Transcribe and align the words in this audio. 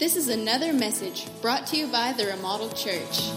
This 0.00 0.16
is 0.16 0.28
another 0.28 0.72
message 0.72 1.26
brought 1.42 1.66
to 1.66 1.76
you 1.76 1.86
by 1.86 2.14
the 2.14 2.24
Remodeled 2.24 2.74
Church. 2.74 3.28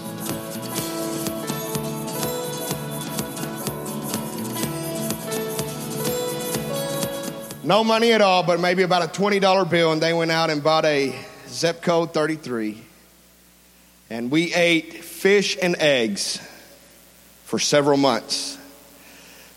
No 7.65 7.83
money 7.83 8.13
at 8.13 8.21
all, 8.21 8.43
but 8.43 8.61
maybe 8.61 8.83
about 8.83 9.03
a 9.03 9.07
$20 9.07 9.69
bill, 9.69 9.91
and 9.91 10.01
they 10.01 10.13
went 10.13 10.31
out 10.31 10.49
and 10.49 10.63
bought 10.63 10.85
a 10.85 11.13
zip 11.49 11.81
code 11.81 12.13
33. 12.13 12.81
And 14.09 14.31
we 14.31 14.53
ate 14.53 15.03
fish 15.03 15.57
and 15.61 15.75
eggs 15.75 16.39
for 17.43 17.59
several 17.59 17.97
months. 17.97 18.57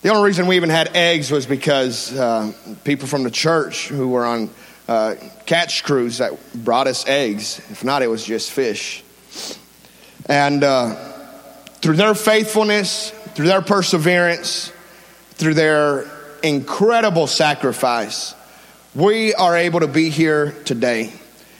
The 0.02 0.09
only 0.09 0.25
reason 0.27 0.48
we 0.48 0.57
even 0.57 0.70
had 0.70 0.96
eggs 0.96 1.30
was 1.30 1.46
because 1.46 2.12
uh, 2.12 2.52
people 2.82 3.07
from 3.07 3.23
the 3.23 3.30
church 3.30 3.86
who 3.86 4.09
were 4.09 4.27
on 4.27 4.50
uh, 4.89 5.16
catch 5.46 5.85
crews 5.85 6.18
that 6.18 6.32
brought 6.54 6.86
us 6.86 7.07
eggs. 7.07 7.58
If 7.71 7.85
not, 7.85 8.03
it 8.03 8.08
was 8.08 8.25
just 8.25 8.50
fish. 8.50 9.03
And 10.27 10.63
uh, 10.63 10.94
through 11.81 11.96
their 11.96 12.14
faithfulness, 12.14 13.11
through 13.35 13.46
their 13.46 13.63
perseverance, 13.63 14.72
through 15.32 15.54
their 15.54 16.11
incredible 16.43 17.27
sacrifice, 17.27 18.35
we 18.94 19.35
are 19.35 19.57
able 19.57 19.80
to 19.80 19.89
be 19.89 20.08
here 20.08 20.53
today. 20.64 21.13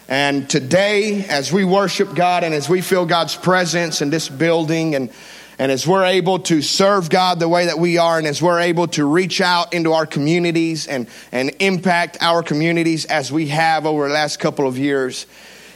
And 0.09 0.49
today, 0.49 1.25
as 1.25 1.53
we 1.53 1.65
worship 1.65 2.15
God 2.15 2.45
and 2.45 2.55
as 2.55 2.69
we 2.69 2.81
feel 2.81 3.07
God's 3.07 3.35
presence 3.35 4.03
in 4.03 4.11
this 4.11 4.29
building 4.29 4.95
and 4.95 5.11
and 5.59 5.73
as 5.73 5.87
we're 5.87 6.05
able 6.05 6.41
to 6.41 6.61
serve 6.61 7.09
God 7.09 7.41
the 7.41 7.49
way 7.49 7.67
that 7.67 7.79
we 7.79 7.97
are, 7.97 8.19
and 8.19 8.27
as 8.27 8.43
we're 8.43 8.61
able 8.61 8.89
to 8.89 9.07
reach 9.07 9.41
out 9.41 9.73
into 9.73 9.93
our 9.93 10.07
communities 10.07 10.87
and, 10.87 11.09
and 11.33 11.51
impact 11.61 12.19
our 12.21 12.43
communities 12.43 13.07
as 13.07 13.33
we 13.33 13.49
have 13.49 13.87
over 13.87 14.09
the 14.09 14.15
last 14.15 14.39
couple 14.39 14.67
of 14.67 14.77
years, 14.77 15.27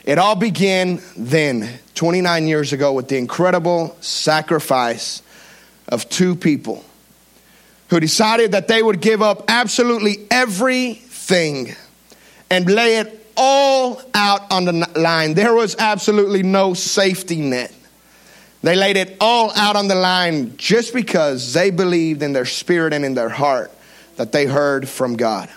it 0.04 0.18
all 0.18 0.36
began 0.36 1.00
then, 1.16 1.78
29 1.94 2.46
years 2.46 2.72
ago, 2.72 2.92
with 2.92 3.08
the 3.08 3.16
incredible 3.16 3.96
sacrifice 4.00 5.22
of 5.88 6.08
two 6.08 6.36
people 6.36 6.84
who 7.88 8.00
decided 8.00 8.52
that 8.52 8.68
they 8.68 8.82
would 8.82 9.00
give 9.00 9.22
up 9.22 9.44
absolutely 9.48 10.26
everything 10.30 11.74
and 12.50 12.70
lay 12.70 12.98
it 12.98 13.26
all 13.36 14.00
out 14.14 14.50
on 14.52 14.64
the 14.66 14.72
line. 14.96 15.34
There 15.34 15.54
was 15.54 15.74
absolutely 15.78 16.42
no 16.42 16.74
safety 16.74 17.40
net. 17.40 17.74
They 18.62 18.76
laid 18.76 18.96
it 18.96 19.16
all 19.20 19.50
out 19.56 19.76
on 19.76 19.88
the 19.88 19.94
line 19.94 20.56
just 20.56 20.92
because 20.92 21.54
they 21.54 21.70
believed 21.70 22.22
in 22.22 22.32
their 22.32 22.44
spirit 22.44 22.92
and 22.92 23.04
in 23.04 23.14
their 23.14 23.30
heart 23.30 23.70
that 24.16 24.32
they 24.32 24.46
heard 24.46 24.88
from 24.88 25.16
God. 25.16 25.48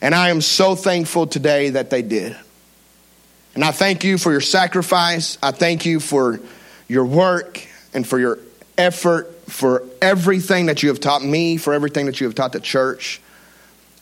And 0.00 0.14
I 0.14 0.30
am 0.30 0.40
so 0.40 0.74
thankful 0.74 1.26
today 1.26 1.70
that 1.70 1.90
they 1.90 2.02
did. 2.02 2.36
And 3.54 3.64
I 3.64 3.72
thank 3.72 4.04
you 4.04 4.16
for 4.16 4.30
your 4.30 4.40
sacrifice. 4.40 5.38
I 5.42 5.50
thank 5.50 5.84
you 5.84 6.00
for 6.00 6.40
your 6.88 7.04
work 7.04 7.66
and 7.92 8.06
for 8.06 8.18
your 8.18 8.38
effort, 8.78 9.32
for 9.48 9.84
everything 10.00 10.66
that 10.66 10.82
you 10.82 10.88
have 10.88 11.00
taught 11.00 11.22
me, 11.22 11.56
for 11.56 11.72
everything 11.74 12.06
that 12.06 12.20
you 12.20 12.26
have 12.26 12.34
taught 12.34 12.52
the 12.52 12.60
church. 12.60 13.20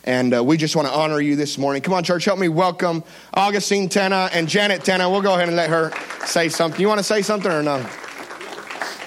And 0.04 0.34
uh, 0.34 0.42
we 0.42 0.56
just 0.56 0.76
want 0.76 0.88
to 0.88 0.94
honor 0.94 1.20
you 1.20 1.36
this 1.36 1.58
morning. 1.58 1.82
Come 1.82 1.92
on, 1.92 2.02
church, 2.02 2.24
help 2.24 2.38
me 2.38 2.48
welcome 2.48 3.04
Augustine 3.34 3.88
Tena 3.88 4.30
and 4.32 4.48
Janet 4.48 4.80
Tena. 4.80 5.10
We'll 5.10 5.20
go 5.20 5.34
ahead 5.34 5.48
and 5.48 5.56
let 5.56 5.68
her 5.68 5.92
say 6.24 6.48
something. 6.48 6.80
You 6.80 6.88
want 6.88 6.98
to 6.98 7.04
say 7.04 7.20
something 7.20 7.50
or 7.52 7.62
no? 7.62 7.86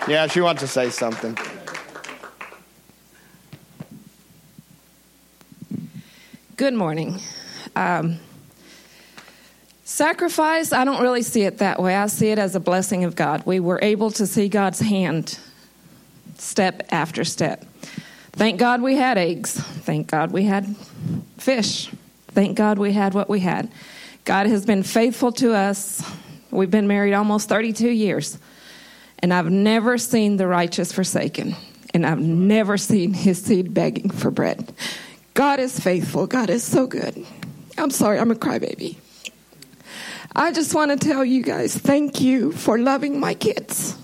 Yeah, 0.07 0.27
she 0.27 0.41
wants 0.41 0.61
to 0.61 0.67
say 0.67 0.89
something. 0.89 1.37
Good 6.55 6.75
morning. 6.75 7.19
Um, 7.75 8.19
sacrifice, 9.83 10.71
I 10.71 10.85
don't 10.85 11.01
really 11.01 11.23
see 11.23 11.41
it 11.41 11.57
that 11.57 11.81
way. 11.81 11.95
I 11.95 12.05
see 12.05 12.29
it 12.29 12.37
as 12.37 12.53
a 12.55 12.59
blessing 12.59 13.03
of 13.03 13.15
God. 13.15 13.43
We 13.47 13.59
were 13.59 13.79
able 13.81 14.11
to 14.11 14.27
see 14.27 14.47
God's 14.49 14.79
hand 14.79 15.39
step 16.37 16.83
after 16.91 17.23
step. 17.23 17.65
Thank 18.33 18.59
God 18.59 18.81
we 18.81 18.95
had 18.95 19.17
eggs. 19.17 19.53
Thank 19.53 20.07
God 20.07 20.31
we 20.31 20.43
had 20.43 20.75
fish. 21.37 21.91
Thank 22.29 22.57
God 22.57 22.79
we 22.79 22.91
had 22.91 23.13
what 23.13 23.29
we 23.29 23.39
had. 23.39 23.71
God 24.25 24.47
has 24.47 24.65
been 24.65 24.83
faithful 24.83 25.31
to 25.33 25.53
us. 25.53 26.03
We've 26.49 26.71
been 26.71 26.87
married 26.87 27.13
almost 27.13 27.47
32 27.47 27.89
years, 27.89 28.37
and 29.19 29.33
I've 29.33 29.51
never 29.51 29.97
seen 29.97 30.37
the 30.37 30.47
righteous 30.47 30.91
forsaken, 30.91 31.55
and 31.93 32.05
I've 32.05 32.19
never 32.19 32.77
seen 32.77 33.13
his 33.13 33.43
seed 33.43 33.73
begging 33.73 34.09
for 34.09 34.31
bread. 34.31 34.73
God 35.33 35.59
is 35.59 35.79
faithful. 35.79 36.27
God 36.27 36.49
is 36.49 36.63
so 36.63 36.87
good. 36.87 37.25
I'm 37.77 37.89
sorry, 37.91 38.19
I'm 38.19 38.31
a 38.31 38.35
crybaby. 38.35 38.97
I 40.35 40.51
just 40.51 40.73
want 40.73 40.89
to 40.91 41.07
tell 41.07 41.23
you 41.23 41.43
guys 41.43 41.75
thank 41.75 42.19
you 42.21 42.51
for 42.51 42.79
loving 42.79 43.19
my 43.19 43.35
kids. 43.35 43.95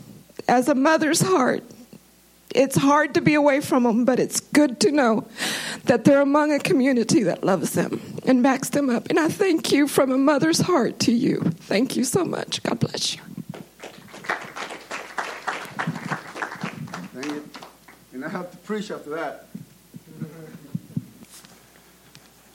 As 0.48 0.68
a 0.68 0.76
mother's 0.76 1.22
heart, 1.22 1.64
it's 2.56 2.76
hard 2.76 3.14
to 3.14 3.22
be 3.22 3.36
away 3.36 3.62
from 3.62 3.84
them, 3.84 4.06
but 4.06 4.20
it's 4.20 4.40
good 4.40 4.80
to 4.82 4.92
know 4.92 5.28
that 5.86 6.04
they're 6.04 6.22
among 6.22 6.52
a 6.52 6.60
community 6.60 7.24
that 7.24 7.44
loves 7.44 7.74
them 7.74 8.02
and 8.26 8.42
backs 8.42 8.70
them 8.70 8.90
up. 8.90 9.10
And 9.10 9.20
I 9.20 9.30
thank 9.30 9.72
you 9.72 9.88
from 9.88 10.12
a 10.12 10.18
mother's 10.18 10.62
heart 10.62 11.00
to 11.02 11.12
you. 11.12 11.42
Thank 11.42 11.96
you 11.96 12.04
so 12.04 12.26
much. 12.26 12.64
God 12.64 12.80
bless 12.80 13.16
you. 13.16 13.22
Thank 17.14 17.26
you. 17.28 17.50
And 18.14 18.26
I 18.26 18.30
have 18.30 18.50
to 18.52 18.58
preach 18.58 18.90
after 18.92 19.12
that. 19.12 19.46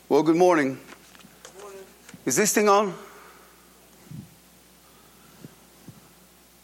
Well, 0.08 0.22
good 0.22 0.36
morning. 0.36 0.78
Good 1.42 1.62
morning. 1.62 1.80
Is 2.26 2.36
this 2.36 2.52
thing 2.52 2.68
on? 2.68 2.94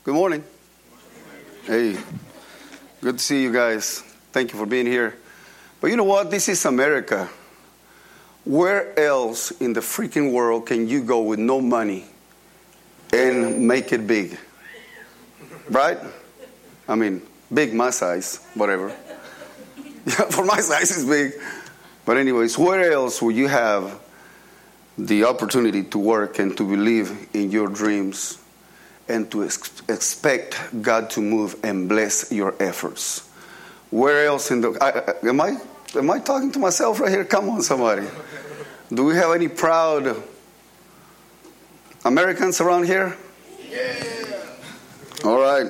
Good 0.04 0.14
morning. 0.14 0.44
Hey. 1.64 1.96
Good 3.00 3.16
to 3.16 3.24
see 3.24 3.42
you 3.42 3.50
guys. 3.50 4.00
Thank 4.32 4.52
you 4.52 4.58
for 4.58 4.66
being 4.66 4.84
here. 4.84 5.16
But 5.80 5.88
you 5.88 5.96
know 5.96 6.04
what? 6.04 6.30
This 6.30 6.50
is 6.50 6.66
America. 6.66 7.30
Where 8.44 8.98
else 8.98 9.52
in 9.52 9.72
the 9.72 9.80
freaking 9.80 10.32
world 10.32 10.66
can 10.66 10.86
you 10.86 11.02
go 11.02 11.22
with 11.22 11.38
no 11.38 11.62
money 11.62 12.04
and 13.10 13.66
make 13.66 13.94
it 13.94 14.06
big? 14.06 14.38
Right? 15.70 15.98
I 16.86 16.94
mean, 16.94 17.22
big 17.52 17.72
my 17.72 17.88
size, 17.88 18.40
whatever. 18.52 18.94
Yeah, 20.04 20.12
for 20.30 20.44
my 20.44 20.60
size, 20.60 20.90
it's 20.90 21.04
big. 21.04 21.32
But, 22.04 22.18
anyways, 22.18 22.58
where 22.58 22.92
else 22.92 23.22
will 23.22 23.30
you 23.30 23.48
have 23.48 23.98
the 24.98 25.24
opportunity 25.24 25.84
to 25.84 25.98
work 25.98 26.38
and 26.38 26.54
to 26.58 26.68
believe 26.68 27.28
in 27.32 27.50
your 27.50 27.68
dreams 27.68 28.39
and 29.10 29.30
to 29.32 29.44
ex- 29.44 29.82
expect 29.88 30.56
God 30.80 31.10
to 31.10 31.20
move 31.20 31.56
and 31.62 31.88
bless 31.88 32.30
your 32.32 32.54
efforts. 32.60 33.28
Where 33.90 34.26
else 34.26 34.50
in 34.50 34.60
the 34.60 34.78
I, 34.80 35.26
am 35.28 35.40
I 35.40 35.58
am 35.96 36.10
I 36.10 36.20
talking 36.20 36.52
to 36.52 36.58
myself 36.58 37.00
right 37.00 37.10
here? 37.10 37.24
Come 37.24 37.50
on, 37.50 37.62
somebody. 37.62 38.06
Do 38.92 39.04
we 39.04 39.16
have 39.16 39.34
any 39.34 39.48
proud 39.48 40.16
Americans 42.04 42.60
around 42.60 42.86
here? 42.86 43.16
Yeah. 43.68 44.04
All 45.24 45.40
right. 45.40 45.66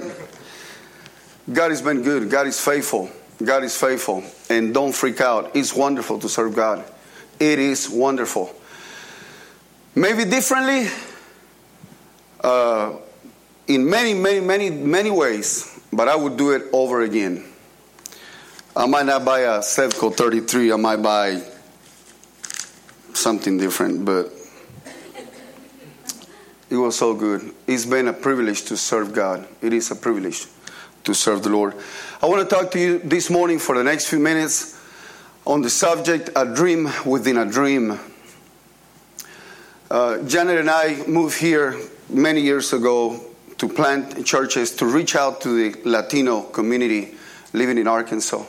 God 1.53 1.71
has 1.71 1.83
been 1.83 2.03
good. 2.03 2.31
God 2.31 2.47
is 2.47 2.61
faithful. 2.61 3.11
God 3.43 3.65
is 3.65 3.77
faithful. 3.77 4.23
And 4.49 4.73
don't 4.73 4.93
freak 4.93 5.21
out. 5.21 5.57
It's 5.57 5.75
wonderful 5.75 6.19
to 6.21 6.29
serve 6.29 6.55
God. 6.55 6.85
It 7.41 7.59
is 7.59 7.89
wonderful. 7.89 8.55
Maybe 9.95 10.25
differently. 10.25 10.89
Uh, 12.43 12.97
in 13.75 13.89
many, 13.89 14.15
many, 14.15 14.41
many, 14.41 14.69
many 14.69 15.11
ways, 15.11 15.81
but 15.93 16.09
I 16.09 16.17
would 16.17 16.37
do 16.37 16.51
it 16.51 16.65
over 16.73 17.03
again. 17.03 17.45
I 18.77 18.87
might 18.87 19.07
not 19.07 19.25
buy 19.25 19.41
a 19.41 19.61
Sevco 19.61 20.13
33, 20.13 20.73
I 20.73 20.77
might 20.77 20.97
buy 20.97 21.41
something 23.15 23.59
different, 23.59 24.05
but 24.05 24.33
it 26.69 26.77
was 26.77 26.99
so 26.99 27.15
good. 27.15 27.55
It's 27.69 27.87
been 27.87 28.09
a 28.09 28.13
privilege 28.13 28.65
to 28.67 28.77
serve 28.77 29.13
God. 29.13 29.47
It 29.63 29.73
is 29.73 29.91
a 29.93 29.97
privilege 29.97 30.47
to 31.05 31.15
serve 31.15 31.45
the 31.45 31.51
Lord. 31.51 31.75
I 32.21 32.27
want 32.27 32.49
to 32.49 32.55
talk 32.55 32.73
to 32.73 32.81
you 32.81 32.99
this 32.99 33.31
morning 33.31 33.61
for 33.61 33.77
the 33.77 33.85
next 33.85 34.07
few 34.07 34.19
minutes 34.19 34.81
on 35.47 35.63
the 35.63 35.71
subject 35.71 36.31
a 36.35 36.45
dream 36.45 36.89
within 37.07 37.39
a 37.39 37.47
dream. 37.47 38.01
Uh, 39.89 40.23
Janet 40.25 40.59
and 40.59 40.71
I 40.71 41.05
moved 41.07 41.39
here 41.39 41.77
many 42.09 42.41
years 42.41 42.73
ago 42.73 43.30
to 43.61 43.69
plant 43.69 44.25
churches 44.25 44.75
to 44.77 44.87
reach 44.87 45.15
out 45.15 45.43
to 45.43 45.51
the 45.51 45.79
Latino 45.85 46.41
community 46.41 47.15
living 47.53 47.77
in 47.77 47.87
Arkansas. 47.87 48.43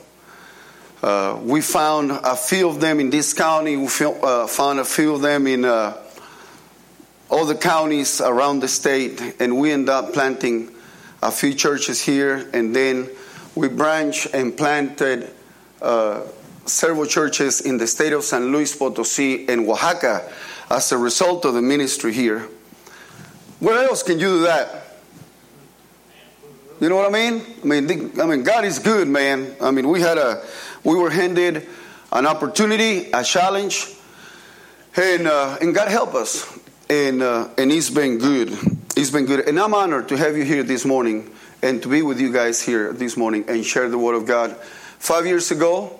Uh, 1.04 1.38
we 1.44 1.60
found 1.60 2.12
a 2.12 2.34
few 2.34 2.70
of 2.70 2.80
them 2.80 3.02
in 3.02 3.10
this 3.10 3.34
county. 3.34 3.76
We 3.76 3.88
uh, 3.88 4.48
found 4.48 4.80
a 4.80 4.86
few 4.86 5.16
of 5.16 5.22
them 5.22 5.48
in 5.48 5.66
uh, 5.66 5.98
all 7.30 7.46
the 7.46 7.56
counties 7.56 8.22
around 8.22 8.62
the 8.62 8.70
state, 8.70 9.36
and 9.42 9.60
we 9.60 9.74
end 9.74 9.90
up 9.90 10.14
planting 10.14 10.72
a 11.22 11.30
few 11.30 11.56
churches 11.56 12.02
here. 12.02 12.50
And 12.54 12.74
then 12.74 13.10
we 13.54 13.68
branched 13.68 14.28
and 14.34 14.56
planted 14.56 15.30
uh, 15.82 16.22
several 16.66 17.06
churches 17.06 17.60
in 17.60 17.78
the 17.78 17.88
state 17.88 18.14
of 18.14 18.24
San 18.24 18.54
Luis 18.54 18.78
Potosí 18.78 19.50
and 19.50 19.68
Oaxaca 19.68 20.32
as 20.70 20.94
a 20.94 20.98
result 20.98 21.44
of 21.44 21.54
the 21.54 21.62
ministry 21.62 22.14
here. 22.14 22.48
Where 23.60 23.84
else 23.84 24.04
can 24.04 24.18
you 24.18 24.28
do 24.28 24.42
that? 24.44 24.81
You 26.82 26.90
know 26.90 26.96
what 26.96 27.08
I 27.08 27.30
mean? 27.30 27.46
I 27.62 27.66
mean, 27.68 28.20
I 28.20 28.26
mean, 28.26 28.42
God 28.42 28.66
is 28.66 28.80
good, 28.80 29.08
man. 29.08 29.56
I 29.62 29.70
mean, 29.70 29.88
we 29.88 30.02
had 30.02 30.18
a, 30.18 30.44
we 30.84 30.96
were 30.96 31.12
handed 31.12 31.68
an 32.12 32.26
opportunity, 32.26 33.12
a 33.12 33.24
challenge, 33.24 33.86
and 34.96 35.28
uh, 35.28 35.60
and 35.62 35.76
God 35.76 35.90
help 35.90 36.16
us, 36.16 36.44
and 36.90 37.22
uh, 37.22 37.50
and 37.60 37.70
He's 37.70 37.92
been 37.92 38.18
good. 38.18 38.50
He's 38.96 39.12
been 39.12 39.28
good, 39.28 39.48
and 39.48 39.60
I'm 39.60 39.76
honored 39.76 40.10
to 40.10 40.18
have 40.18 40.36
you 40.36 40.44
here 40.44 40.64
this 40.64 40.84
morning 40.84 41.30
and 41.62 41.84
to 41.84 41.88
be 41.88 42.02
with 42.02 42.20
you 42.20 42.34
guys 42.34 42.60
here 42.60 42.92
this 42.94 43.16
morning 43.16 43.46
and 43.48 43.64
share 43.64 43.88
the 43.88 44.00
Word 44.00 44.16
of 44.16 44.26
God. 44.26 44.58
Five 44.98 45.28
years 45.28 45.52
ago, 45.52 46.00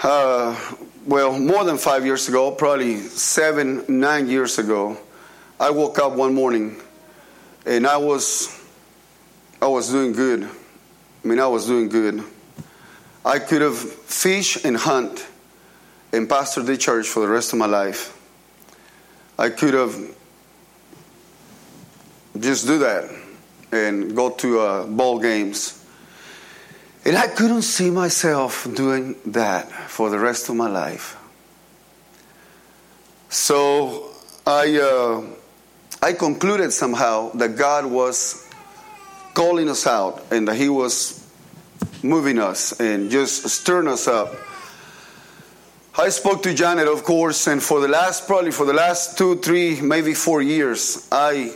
uh, 0.00 0.76
well, 1.06 1.36
more 1.36 1.64
than 1.64 1.76
five 1.76 2.04
years 2.06 2.28
ago, 2.28 2.52
probably 2.52 2.98
seven, 2.98 3.84
nine 3.88 4.28
years 4.28 4.60
ago, 4.60 4.96
I 5.58 5.70
woke 5.70 5.98
up 5.98 6.12
one 6.12 6.34
morning 6.34 6.76
and 7.64 7.84
I 7.84 7.96
was, 7.96 8.55
I 9.60 9.66
was 9.66 9.90
doing 9.90 10.12
good. 10.12 10.44
I 10.44 11.28
mean, 11.28 11.40
I 11.40 11.46
was 11.46 11.66
doing 11.66 11.88
good. 11.88 12.22
I 13.24 13.38
could 13.38 13.62
have 13.62 13.76
fished 13.76 14.64
and 14.64 14.76
hunt 14.76 15.26
and 16.12 16.28
pastored 16.28 16.66
the 16.66 16.76
church 16.76 17.08
for 17.08 17.20
the 17.20 17.28
rest 17.28 17.52
of 17.52 17.58
my 17.58 17.66
life. 17.66 18.12
I 19.38 19.50
could 19.50 19.74
have 19.74 19.96
just 22.38 22.66
do 22.66 22.78
that 22.78 23.10
and 23.72 24.14
go 24.14 24.30
to 24.30 24.60
uh, 24.60 24.86
ball 24.86 25.18
games. 25.18 25.84
And 27.04 27.16
I 27.16 27.28
couldn't 27.28 27.62
see 27.62 27.90
myself 27.90 28.66
doing 28.74 29.16
that 29.26 29.70
for 29.70 30.10
the 30.10 30.18
rest 30.18 30.48
of 30.48 30.56
my 30.56 30.68
life. 30.68 31.16
So 33.28 34.10
I, 34.46 34.78
uh, 34.78 35.22
I 36.02 36.12
concluded 36.12 36.72
somehow 36.72 37.30
that 37.32 37.56
God 37.56 37.86
was 37.86 38.45
calling 39.36 39.68
us 39.68 39.86
out 39.86 40.24
and 40.32 40.48
that 40.48 40.56
He 40.56 40.70
was 40.70 41.22
moving 42.02 42.38
us 42.38 42.80
and 42.80 43.10
just 43.10 43.46
stirring 43.50 43.86
us 43.86 44.08
up. 44.08 44.34
I 45.98 46.08
spoke 46.08 46.42
to 46.44 46.54
Janet, 46.54 46.88
of 46.88 47.04
course, 47.04 47.46
and 47.46 47.62
for 47.62 47.80
the 47.80 47.88
last, 47.88 48.26
probably 48.26 48.50
for 48.50 48.64
the 48.64 48.72
last 48.72 49.18
two, 49.18 49.36
three, 49.36 49.80
maybe 49.80 50.14
four 50.14 50.40
years, 50.40 51.06
I 51.12 51.54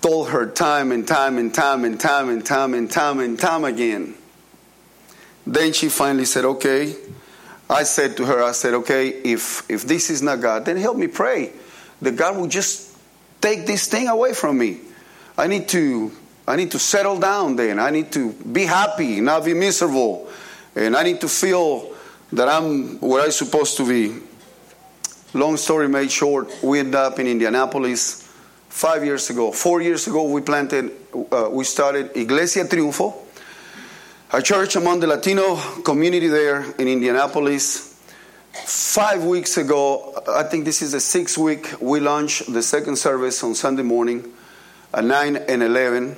told 0.00 0.30
her 0.30 0.46
time 0.46 0.90
and 0.90 1.06
time 1.06 1.38
and 1.38 1.54
time 1.54 1.84
and 1.84 1.98
time 2.00 2.28
and 2.28 2.44
time 2.44 2.74
and 2.74 2.90
time 2.90 3.20
and 3.20 3.38
time 3.38 3.64
again. 3.64 4.14
Then 5.46 5.72
she 5.72 5.88
finally 5.88 6.24
said, 6.24 6.44
Okay. 6.44 6.96
I 7.68 7.84
said 7.84 8.16
to 8.16 8.26
her, 8.26 8.42
I 8.42 8.50
said, 8.50 8.74
Okay, 8.74 9.08
if, 9.08 9.68
if 9.70 9.82
this 9.84 10.10
is 10.10 10.22
not 10.22 10.40
God, 10.40 10.64
then 10.64 10.76
help 10.76 10.96
me 10.96 11.06
pray 11.06 11.52
that 12.02 12.16
God 12.16 12.36
will 12.36 12.48
just 12.48 12.96
take 13.40 13.66
this 13.66 13.86
thing 13.86 14.08
away 14.08 14.32
from 14.32 14.58
me. 14.58 14.80
I 15.40 15.46
need 15.46 15.68
to 15.70 16.12
I 16.46 16.56
need 16.56 16.70
to 16.72 16.78
settle 16.78 17.18
down 17.18 17.56
then. 17.56 17.78
I 17.78 17.88
need 17.88 18.12
to 18.12 18.32
be 18.32 18.66
happy, 18.66 19.22
not 19.22 19.42
be 19.42 19.54
miserable. 19.54 20.28
And 20.76 20.94
I 20.94 21.02
need 21.02 21.22
to 21.22 21.28
feel 21.28 21.94
that 22.32 22.46
I'm 22.46 23.00
where 23.00 23.24
I'm 23.24 23.30
supposed 23.30 23.78
to 23.78 23.88
be. 23.88 24.20
Long 25.32 25.56
story 25.56 25.88
made 25.88 26.10
short, 26.10 26.50
we 26.62 26.80
ended 26.80 26.96
up 26.96 27.18
in 27.18 27.26
Indianapolis 27.26 28.30
five 28.68 29.02
years 29.02 29.30
ago. 29.30 29.50
Four 29.50 29.80
years 29.80 30.06
ago, 30.06 30.24
we 30.24 30.42
planted, 30.42 30.92
uh, 31.32 31.48
we 31.50 31.64
started 31.64 32.14
Iglesia 32.16 32.66
Triunfo, 32.66 33.14
a 34.32 34.42
church 34.42 34.76
among 34.76 35.00
the 35.00 35.06
Latino 35.06 35.56
community 35.82 36.28
there 36.28 36.70
in 36.78 36.86
Indianapolis. 36.86 37.98
Five 38.66 39.24
weeks 39.24 39.56
ago, 39.56 40.22
I 40.28 40.42
think 40.42 40.66
this 40.66 40.82
is 40.82 40.92
the 40.92 41.00
sixth 41.00 41.38
week, 41.38 41.80
we 41.80 41.98
launched 41.98 42.52
the 42.52 42.62
second 42.62 42.96
service 42.96 43.42
on 43.42 43.54
Sunday 43.54 43.84
morning 43.84 44.34
at 44.92 45.04
9 45.04 45.36
and 45.36 45.62
11. 45.62 46.16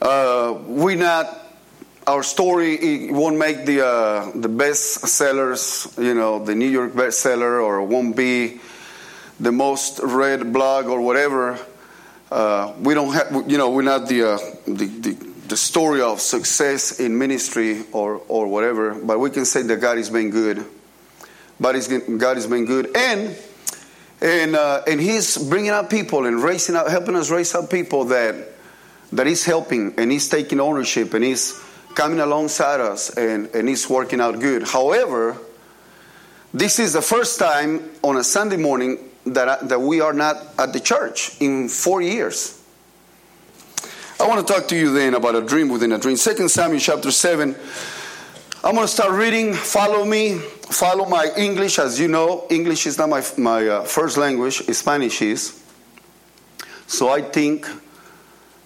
Uh, 0.00 0.58
we 0.66 0.94
not 0.94 1.36
our 2.06 2.22
story 2.22 3.10
won't 3.12 3.36
make 3.36 3.66
the 3.66 3.86
uh, 3.86 4.30
the 4.34 4.48
best 4.48 5.06
sellers, 5.06 5.92
you 5.98 6.14
know, 6.14 6.42
the 6.44 6.54
New 6.54 6.68
York 6.68 6.92
bestseller, 6.92 7.62
or 7.62 7.82
won't 7.82 8.16
be 8.16 8.60
the 9.38 9.52
most 9.52 10.00
read 10.02 10.52
blog 10.52 10.86
or 10.86 11.00
whatever. 11.00 11.58
Uh, 12.30 12.74
we 12.80 12.94
don't 12.94 13.12
have, 13.12 13.50
you 13.50 13.58
know, 13.58 13.70
we're 13.70 13.82
not 13.82 14.06
the, 14.06 14.22
uh, 14.22 14.38
the, 14.66 14.86
the, 14.86 15.12
the, 15.48 15.56
story 15.56 16.00
of 16.00 16.20
success 16.20 17.00
in 17.00 17.18
ministry 17.18 17.82
or, 17.90 18.22
or 18.28 18.46
whatever, 18.46 18.94
but 18.94 19.18
we 19.18 19.30
can 19.30 19.44
say 19.44 19.62
that 19.62 19.80
God 19.80 19.96
has 19.96 20.10
been 20.10 20.30
good. 20.30 20.64
But 21.58 21.72
God 22.18 22.36
has 22.36 22.46
been 22.46 22.66
good. 22.66 22.96
And, 22.96 23.36
and, 24.20 24.56
uh, 24.56 24.82
and 24.86 25.00
He's 25.00 25.36
bringing 25.36 25.70
up 25.70 25.90
people 25.90 26.26
and 26.26 26.42
raising 26.42 26.76
up, 26.76 26.88
helping 26.88 27.16
us 27.16 27.30
raise 27.30 27.54
up 27.54 27.70
people 27.70 28.04
that, 28.06 28.34
that 29.12 29.26
He's 29.26 29.44
helping 29.44 29.94
and 29.98 30.10
He's 30.10 30.28
taking 30.28 30.60
ownership 30.60 31.14
and 31.14 31.24
He's 31.24 31.62
coming 31.94 32.20
alongside 32.20 32.80
us 32.80 33.16
and, 33.16 33.46
and 33.54 33.68
He's 33.68 33.88
working 33.88 34.20
out 34.20 34.40
good. 34.40 34.62
However, 34.64 35.36
this 36.52 36.78
is 36.78 36.92
the 36.92 37.02
first 37.02 37.38
time 37.38 37.90
on 38.02 38.16
a 38.16 38.24
Sunday 38.24 38.56
morning 38.56 38.98
that, 39.26 39.68
that 39.68 39.80
we 39.80 40.00
are 40.00 40.12
not 40.12 40.36
at 40.58 40.72
the 40.72 40.80
church 40.80 41.40
in 41.40 41.68
four 41.68 42.02
years. 42.02 42.60
I 44.18 44.26
want 44.28 44.46
to 44.46 44.52
talk 44.52 44.68
to 44.68 44.76
you 44.76 44.92
then 44.92 45.14
about 45.14 45.34
a 45.34 45.40
dream 45.40 45.68
within 45.70 45.92
a 45.92 45.98
dream. 45.98 46.16
Second 46.16 46.50
Samuel 46.50 46.80
chapter 46.80 47.10
7. 47.10 47.56
I'm 48.62 48.74
going 48.74 48.86
to 48.86 48.92
start 48.92 49.12
reading. 49.12 49.54
Follow 49.54 50.04
me. 50.04 50.42
Follow 50.70 51.04
my 51.04 51.30
English. 51.36 51.78
As 51.78 51.98
you 51.98 52.08
know, 52.08 52.46
English 52.48 52.86
is 52.86 52.96
not 52.96 53.08
my, 53.08 53.22
my 53.36 53.66
uh, 53.66 53.82
first 53.82 54.16
language, 54.16 54.62
Spanish 54.74 55.20
is. 55.20 55.62
So 56.86 57.08
I 57.08 57.22
think, 57.22 57.66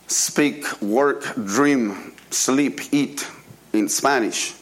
speak, 0.06 0.82
work, 0.82 1.34
dream, 1.34 2.12
sleep, 2.30 2.92
eat 2.92 3.26
in 3.72 3.88
Spanish 3.88 4.54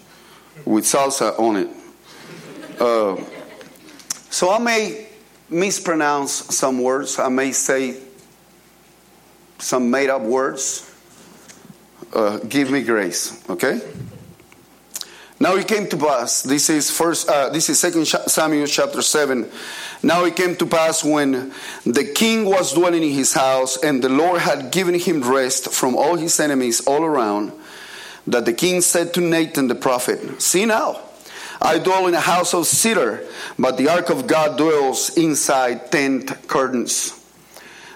with 0.64 0.84
salsa 0.84 1.38
on 1.38 1.56
it. 1.56 1.68
Uh, 2.80 3.22
so 4.30 4.50
I 4.50 4.58
may 4.58 5.08
mispronounce 5.50 6.32
some 6.56 6.80
words. 6.80 7.18
I 7.18 7.28
may 7.28 7.52
say 7.52 7.96
some 9.58 9.90
made 9.90 10.10
up 10.10 10.22
words. 10.22 10.88
Uh, 12.12 12.38
give 12.38 12.70
me 12.70 12.82
grace, 12.82 13.42
okay? 13.48 13.80
Now 15.42 15.56
it 15.56 15.66
came 15.66 15.88
to 15.88 15.96
pass. 15.96 16.42
This 16.42 16.70
is 16.70 16.88
first. 16.88 17.28
Uh, 17.28 17.48
this 17.48 17.68
is 17.68 17.80
Second 17.80 18.06
Samuel 18.06 18.68
chapter 18.68 19.02
seven. 19.02 19.50
Now 20.00 20.22
it 20.24 20.36
came 20.36 20.55
to 20.55 20.67
pass 20.67 21.02
when 21.02 21.52
the 21.84 22.05
king 22.05 22.44
was 22.44 22.72
dwelling 22.72 23.02
in 23.02 23.10
his 23.10 23.32
house, 23.32 23.76
and 23.76 24.00
the 24.00 24.08
Lord 24.08 24.40
had 24.40 24.70
given 24.70 24.94
him 24.94 25.20
rest 25.20 25.72
from 25.72 25.96
all 25.96 26.14
his 26.14 26.38
enemies 26.38 26.86
all 26.86 27.02
around, 27.02 27.50
that 28.28 28.44
the 28.44 28.52
king 28.52 28.82
said 28.82 29.14
to 29.14 29.20
Nathan 29.20 29.67
the 29.67 29.74
prophet, 29.74 30.40
"See 30.40 30.64
now." 30.64 31.00
I 31.60 31.81
dwell 31.81 32.06
in 32.06 32.14
a 32.14 32.20
house 32.20 32.55
of 32.55 32.69
cedar, 32.69 33.26
but 33.58 33.76
the 33.78 33.88
ark 33.88 34.10
of 34.10 34.28
God 34.28 34.56
dwells 34.56 35.10
inside 35.19 35.90
tent 35.90 36.46
curtains. 36.46 37.14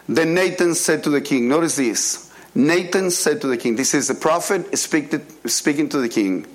Then 0.09 0.35
Nathan 0.35 0.75
said 0.75 1.05
to 1.05 1.11
the 1.11 1.21
king, 1.21 1.49
Notice 1.49 1.77
this. 1.77 2.29
Nathan 2.57 3.13
said 3.13 3.41
to 3.43 3.47
the 3.47 3.57
king, 3.57 3.77
This 3.77 3.95
is 3.95 4.09
the 4.09 4.15
prophet 4.15 4.77
speaking 4.77 5.89
to 5.89 5.99
the 5.99 6.09
king. 6.09 6.47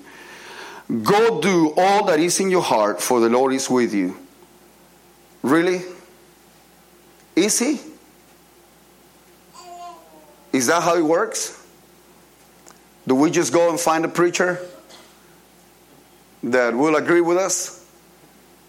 Go 1.00 1.40
do 1.40 1.72
all 1.76 2.04
that 2.06 2.20
is 2.20 2.38
in 2.38 2.50
your 2.50 2.62
heart, 2.62 3.00
for 3.00 3.20
the 3.20 3.30
Lord 3.30 3.54
is 3.54 3.70
with 3.70 3.94
you. 3.94 4.16
Really? 5.42 5.82
Is 7.34 7.58
he? 7.58 7.80
Is 10.52 10.66
that 10.66 10.82
how 10.82 10.96
it 10.96 11.04
works? 11.04 11.66
Do 13.06 13.14
we 13.14 13.30
just 13.30 13.54
go 13.54 13.70
and 13.70 13.80
find 13.80 14.04
a 14.04 14.08
preacher 14.08 14.60
that 16.42 16.74
will 16.74 16.96
agree 16.96 17.22
with 17.22 17.38
us? 17.38 17.86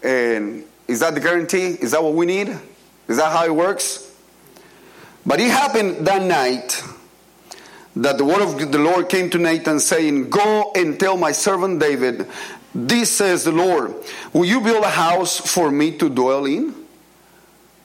And 0.02 0.64
is 0.88 1.00
that 1.00 1.14
the 1.14 1.20
guarantee? 1.20 1.66
Is 1.68 1.90
that 1.90 2.02
what 2.02 2.14
we 2.14 2.24
need? 2.24 2.48
Is 3.06 3.18
that 3.18 3.32
how 3.32 3.44
it 3.44 3.54
works? 3.54 4.10
But 5.26 5.40
it 5.40 5.50
happened 5.50 6.06
that 6.06 6.22
night 6.22 6.82
that 7.96 8.18
the 8.18 8.24
word 8.24 8.42
of 8.42 8.72
the 8.72 8.78
Lord 8.78 9.08
came 9.08 9.30
to 9.30 9.38
Nathan 9.38 9.78
saying, 9.80 10.30
Go 10.30 10.72
and 10.74 10.98
tell 10.98 11.16
my 11.16 11.32
servant 11.32 11.80
David, 11.80 12.26
this 12.74 13.10
says 13.10 13.44
the 13.44 13.52
Lord, 13.52 13.94
Will 14.32 14.44
you 14.44 14.60
build 14.60 14.84
a 14.84 14.90
house 14.90 15.38
for 15.38 15.70
me 15.70 15.96
to 15.98 16.08
dwell 16.08 16.44
in? 16.46 16.74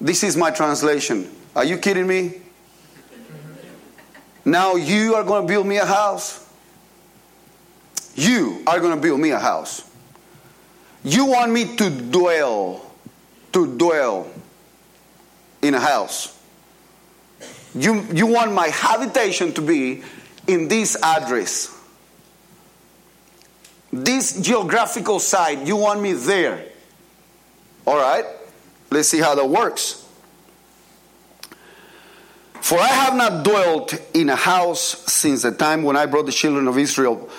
This 0.01 0.23
is 0.23 0.35
my 0.35 0.49
translation. 0.49 1.29
Are 1.55 1.65
you 1.65 1.77
kidding 1.77 2.07
me? 2.07 2.33
Now 4.45 4.75
you 4.75 5.15
are 5.15 5.23
going 5.23 5.43
to 5.43 5.47
build 5.47 5.67
me 5.67 5.77
a 5.77 5.85
house? 5.85 6.47
You 8.15 8.63
are 8.65 8.79
going 8.79 8.95
to 8.95 9.01
build 9.01 9.19
me 9.19 9.29
a 9.31 9.39
house. 9.39 9.89
You 11.03 11.25
want 11.25 11.51
me 11.51 11.75
to 11.77 11.89
dwell, 11.89 12.91
to 13.53 13.77
dwell 13.77 14.27
in 15.61 15.73
a 15.75 15.79
house. 15.79 16.38
You, 17.75 18.05
you 18.13 18.27
want 18.27 18.53
my 18.53 18.67
habitation 18.67 19.53
to 19.53 19.61
be 19.61 20.03
in 20.47 20.67
this 20.67 20.97
address. 21.01 21.75
this 23.91 24.39
geographical 24.39 25.19
site, 25.19 25.65
you 25.65 25.75
want 25.75 26.01
me 26.01 26.13
there. 26.13 26.65
All 27.85 27.97
right, 27.97 28.25
let's 28.91 29.07
see 29.07 29.19
how 29.19 29.35
that 29.35 29.47
works. 29.47 30.05
For 32.61 32.77
I 32.77 32.87
have 32.87 33.15
not 33.15 33.43
dwelt 33.43 33.93
in 34.13 34.29
a 34.29 34.35
house 34.35 34.81
since 35.11 35.41
the 35.41 35.51
time 35.51 35.83
when 35.83 35.95
I 35.95 36.05
brought 36.05 36.25
the 36.27 36.31
children 36.31 36.67
of 36.67 36.77
Israel 36.77 37.29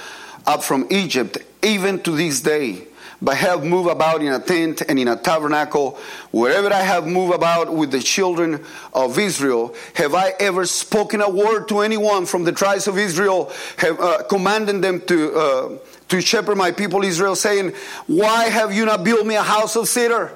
up 0.46 0.64
from 0.64 0.86
Egypt, 0.90 1.38
even 1.62 2.02
to 2.02 2.16
this 2.16 2.40
day. 2.40 2.86
But 3.22 3.36
have 3.36 3.64
moved 3.64 3.90
about 3.90 4.22
in 4.22 4.32
a 4.32 4.40
tent 4.40 4.82
and 4.88 4.98
in 4.98 5.06
a 5.06 5.16
tabernacle. 5.16 5.98
Wherever 6.30 6.72
I 6.72 6.80
have 6.80 7.06
moved 7.06 7.34
about 7.34 7.72
with 7.72 7.90
the 7.90 8.00
children 8.00 8.64
of 8.94 9.18
Israel, 9.18 9.74
have 9.94 10.14
I 10.14 10.32
ever 10.40 10.64
spoken 10.64 11.20
a 11.20 11.28
word 11.28 11.68
to 11.68 11.80
anyone 11.80 12.24
from 12.24 12.44
the 12.44 12.52
tribes 12.52 12.88
of 12.88 12.96
Israel, 12.96 13.52
have 13.76 14.00
uh, 14.00 14.22
commanded 14.22 14.80
them 14.80 15.02
to 15.02 15.34
uh, 15.34 15.78
to 16.10 16.20
shepherd 16.20 16.56
my 16.56 16.72
people 16.72 17.04
Israel, 17.04 17.36
saying, 17.36 17.72
Why 18.06 18.44
have 18.44 18.74
you 18.74 18.84
not 18.84 19.04
built 19.04 19.26
me 19.26 19.36
a 19.36 19.42
house 19.42 19.76
of 19.76 19.88
cedar? 19.88 20.32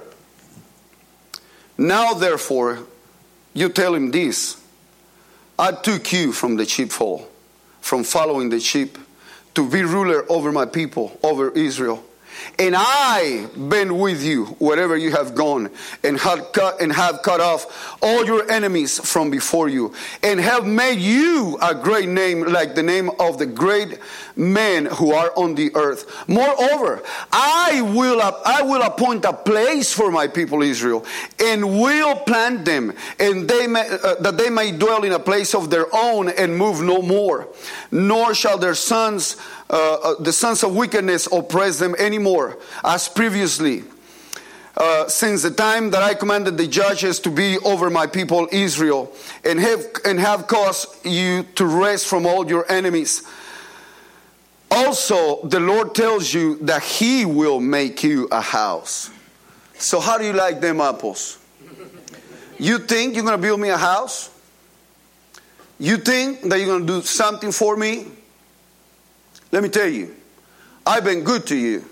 Now, 1.77 2.15
therefore, 2.15 2.81
you 3.53 3.69
tell 3.69 3.95
him 3.95 4.11
this 4.11 4.61
I 5.59 5.73
took 5.73 6.13
you 6.13 6.33
from 6.33 6.57
the 6.57 6.65
sheepfold, 6.65 7.29
from 7.81 8.05
following 8.05 8.51
the 8.51 8.61
sheep, 8.61 8.99
to 9.55 9.69
be 9.69 9.83
ruler 9.83 10.25
over 10.31 10.53
my 10.53 10.67
people, 10.67 11.19
over 11.23 11.51
Israel. 11.51 12.05
And 12.59 12.75
I 12.77 13.47
been 13.57 13.99
with 13.99 14.23
you 14.23 14.47
wherever 14.59 14.97
you 14.97 15.11
have 15.13 15.35
gone, 15.35 15.71
and 16.03 16.19
have 16.21 16.53
cut 16.53 16.81
and 16.81 16.93
have 16.93 17.23
cut 17.23 17.41
off 17.41 17.97
all 18.03 18.25
your 18.25 18.51
enemies 18.51 18.99
from 18.99 19.31
before 19.31 19.69
you, 19.69 19.93
and 20.23 20.41
have 20.41 20.67
made 20.67 20.99
you 20.99 21.59
a 21.61 21.75
great 21.75 22.09
name, 22.09 22.43
like 22.43 22.75
the 22.75 22.83
name 22.83 23.11
of 23.19 23.39
the 23.39 23.47
great 23.47 23.99
men 24.37 24.87
who 24.87 25.13
are 25.13 25.33
on 25.37 25.55
the 25.55 25.75
earth. 25.75 26.29
Moreover, 26.29 27.03
I 27.33 27.83
will 27.83 28.21
I 28.23 28.63
will 28.63 28.83
appoint 28.83 29.25
a 29.25 29.33
place 29.33 29.93
for 29.93 30.11
my 30.11 30.29
people 30.29 30.63
Israel, 30.63 31.05
and 31.43 31.81
will 31.81 32.17
plant 32.17 32.65
them, 32.65 32.93
and 33.19 33.49
they 33.49 33.67
may, 33.67 33.89
uh, 33.89 34.17
that 34.21 34.37
they 34.37 34.51
may 34.51 34.73
dwell 34.73 35.05
in 35.05 35.13
a 35.13 35.19
place 35.19 35.55
of 35.55 35.71
their 35.71 35.87
own 35.95 36.29
and 36.29 36.57
move 36.57 36.83
no 36.83 37.03
more. 37.03 37.49
Nor 37.91 38.35
shall 38.35 38.59
their 38.59 38.75
sons 38.75 39.37
uh, 39.71 39.95
uh, 39.95 40.15
the 40.23 40.33
sons 40.33 40.63
of 40.63 40.75
wickedness 40.75 41.27
oppress 41.33 41.79
them 41.79 41.95
anymore 41.99 42.59
as 42.85 43.09
previously. 43.09 43.85
Uh, 44.77 45.07
since 45.09 45.43
the 45.43 45.51
time 45.51 45.91
that 45.93 46.03
I 46.03 46.15
commanded 46.15 46.57
the 46.57 46.67
judges 46.67 47.21
to 47.21 47.31
be 47.31 47.59
over 47.59 47.91
my 47.91 48.09
people 48.09 48.49
Israel, 48.51 49.13
and 49.45 49.61
have 49.61 49.87
and 50.05 50.19
have 50.19 50.49
caused 50.49 51.07
you 51.07 51.45
to 51.55 51.65
rest 51.65 52.09
from 52.09 52.27
all 52.27 52.49
your 52.49 52.71
enemies. 52.71 53.23
Also, 54.71 55.47
the 55.47 55.61
Lord 55.61 55.95
tells 55.95 56.35
you 56.35 56.57
that 56.63 56.83
He 56.83 57.25
will 57.25 57.61
make 57.61 58.03
you 58.03 58.27
a 58.33 58.41
house. 58.41 59.11
So, 59.79 60.01
how 60.01 60.19
do 60.19 60.25
you 60.25 60.33
like 60.33 60.61
them 60.61 60.81
apples? 60.81 61.39
You 62.59 62.79
think 62.79 63.15
you're 63.15 63.25
going 63.25 63.41
to 63.41 63.43
build 63.43 63.61
me 63.61 63.69
a 63.69 63.77
house? 63.77 64.31
You 65.79 65.99
think 65.99 66.43
that 66.43 66.59
you're 66.59 66.67
going 66.67 66.87
to 66.87 67.01
do 67.01 67.03
something 67.03 67.53
for 67.53 67.77
me? 67.77 68.07
Let 69.55 69.63
me 69.63 69.69
tell 69.69 69.87
you, 69.87 70.13
I've 70.85 71.05
been 71.05 71.23
good 71.23 71.47
to 71.47 71.57
you. 71.57 71.85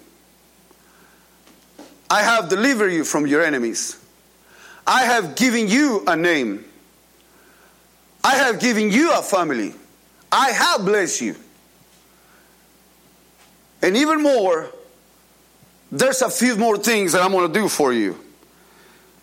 I 2.11 2.23
have 2.23 2.49
delivered 2.49 2.89
you 2.89 3.05
from 3.05 3.25
your 3.25 3.41
enemies. 3.41 4.05
I 4.85 5.05
have 5.05 5.37
given 5.37 5.69
you 5.69 6.03
a 6.09 6.17
name. 6.17 6.65
I 8.25 8.35
have 8.35 8.59
given 8.59 8.91
you 8.91 9.13
a 9.13 9.23
family. 9.23 9.75
I 10.33 10.51
have 10.51 10.85
blessed 10.85 11.21
you. 11.21 11.37
And 13.81 13.97
even 13.97 14.25
more, 14.25 14.69
there's 15.93 16.21
a 16.23 16.31
few 16.31 16.57
more 16.57 16.79
things 16.79 17.13
that 17.13 17.23
I'm 17.23 17.31
going 17.31 17.47
to 17.47 17.61
do 17.61 17.69
for 17.69 17.93
you. 17.93 18.19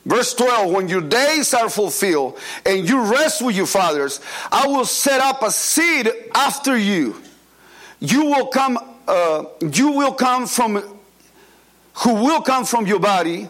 Verse 0.06 0.34
12 0.34 0.72
When 0.72 0.88
your 0.88 1.02
days 1.02 1.54
are 1.54 1.70
fulfilled 1.70 2.40
and 2.66 2.88
you 2.88 3.12
rest 3.12 3.42
with 3.42 3.58
your 3.58 3.68
fathers, 3.68 4.22
I 4.50 4.66
will 4.68 4.86
set 4.86 5.20
up 5.20 5.44
a 5.44 5.52
seed 5.52 6.10
after 6.34 6.78
you 6.78 7.22
you 8.00 8.26
will 8.26 8.48
come 8.48 8.78
uh, 9.08 9.44
you 9.72 9.92
will 9.92 10.14
come 10.14 10.46
from 10.46 10.84
who 11.96 12.14
will 12.14 12.42
come 12.42 12.64
from 12.64 12.86
your 12.86 13.00
body 13.00 13.50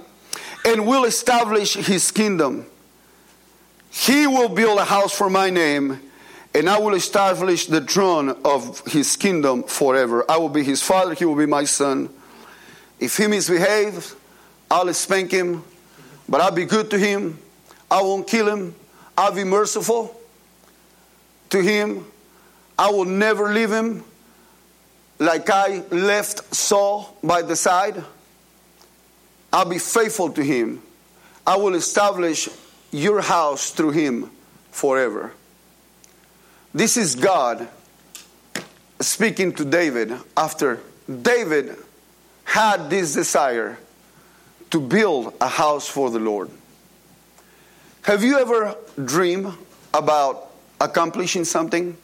and 0.65 0.87
will 0.87 1.03
establish 1.03 1.73
his 1.73 2.11
kingdom. 2.11 2.65
He 3.91 4.25
will 4.25 4.49
build 4.49 4.79
a 4.79 4.85
house 4.85 5.13
for 5.13 5.29
my 5.29 5.49
name 5.49 5.99
and 6.55 6.67
i 6.67 6.79
will 6.79 6.95
establish 6.95 7.67
the 7.67 7.81
throne 7.81 8.29
of 8.43 8.85
his 8.87 9.15
kingdom 9.15 9.63
forever. 9.63 10.25
I 10.29 10.37
will 10.37 10.49
be 10.49 10.63
his 10.63 10.81
father 10.81 11.13
he 11.13 11.25
will 11.25 11.35
be 11.35 11.45
my 11.45 11.65
son. 11.65 12.09
If 12.99 13.17
he 13.17 13.27
misbehaves 13.27 14.15
i'll 14.71 14.91
spank 14.93 15.31
him 15.31 15.63
but 16.27 16.41
i'll 16.41 16.51
be 16.51 16.65
good 16.65 16.89
to 16.91 16.97
him. 16.97 17.37
I 17.91 18.01
won't 18.01 18.27
kill 18.27 18.47
him. 18.47 18.75
I'll 19.17 19.33
be 19.33 19.43
merciful 19.43 20.19
to 21.49 21.61
him. 21.61 22.05
I 22.77 22.91
will 22.91 23.05
never 23.05 23.51
leave 23.51 23.71
him 23.71 24.05
like 25.19 25.49
I 25.49 25.83
left 25.91 26.55
Saul 26.55 27.17
by 27.23 27.41
the 27.41 27.55
side. 27.55 28.03
I'll 29.51 29.65
be 29.65 29.79
faithful 29.79 30.31
to 30.31 30.43
him. 30.43 30.81
I 31.45 31.57
will 31.57 31.75
establish 31.75 32.47
your 32.91 33.21
house 33.21 33.71
through 33.71 33.91
him 33.91 34.31
forever. 34.71 35.33
This 36.73 36.97
is 36.97 37.15
God 37.15 37.67
speaking 38.99 39.53
to 39.53 39.65
David 39.65 40.13
after 40.37 40.79
David 41.21 41.75
had 42.43 42.89
this 42.89 43.13
desire 43.13 43.77
to 44.69 44.79
build 44.79 45.33
a 45.41 45.47
house 45.47 45.87
for 45.87 46.09
the 46.11 46.19
Lord. 46.19 46.49
Have 48.03 48.23
you 48.23 48.39
ever 48.39 48.75
dreamed 49.03 49.53
about 49.93 50.51
accomplishing 50.79 51.45
something? 51.45 51.97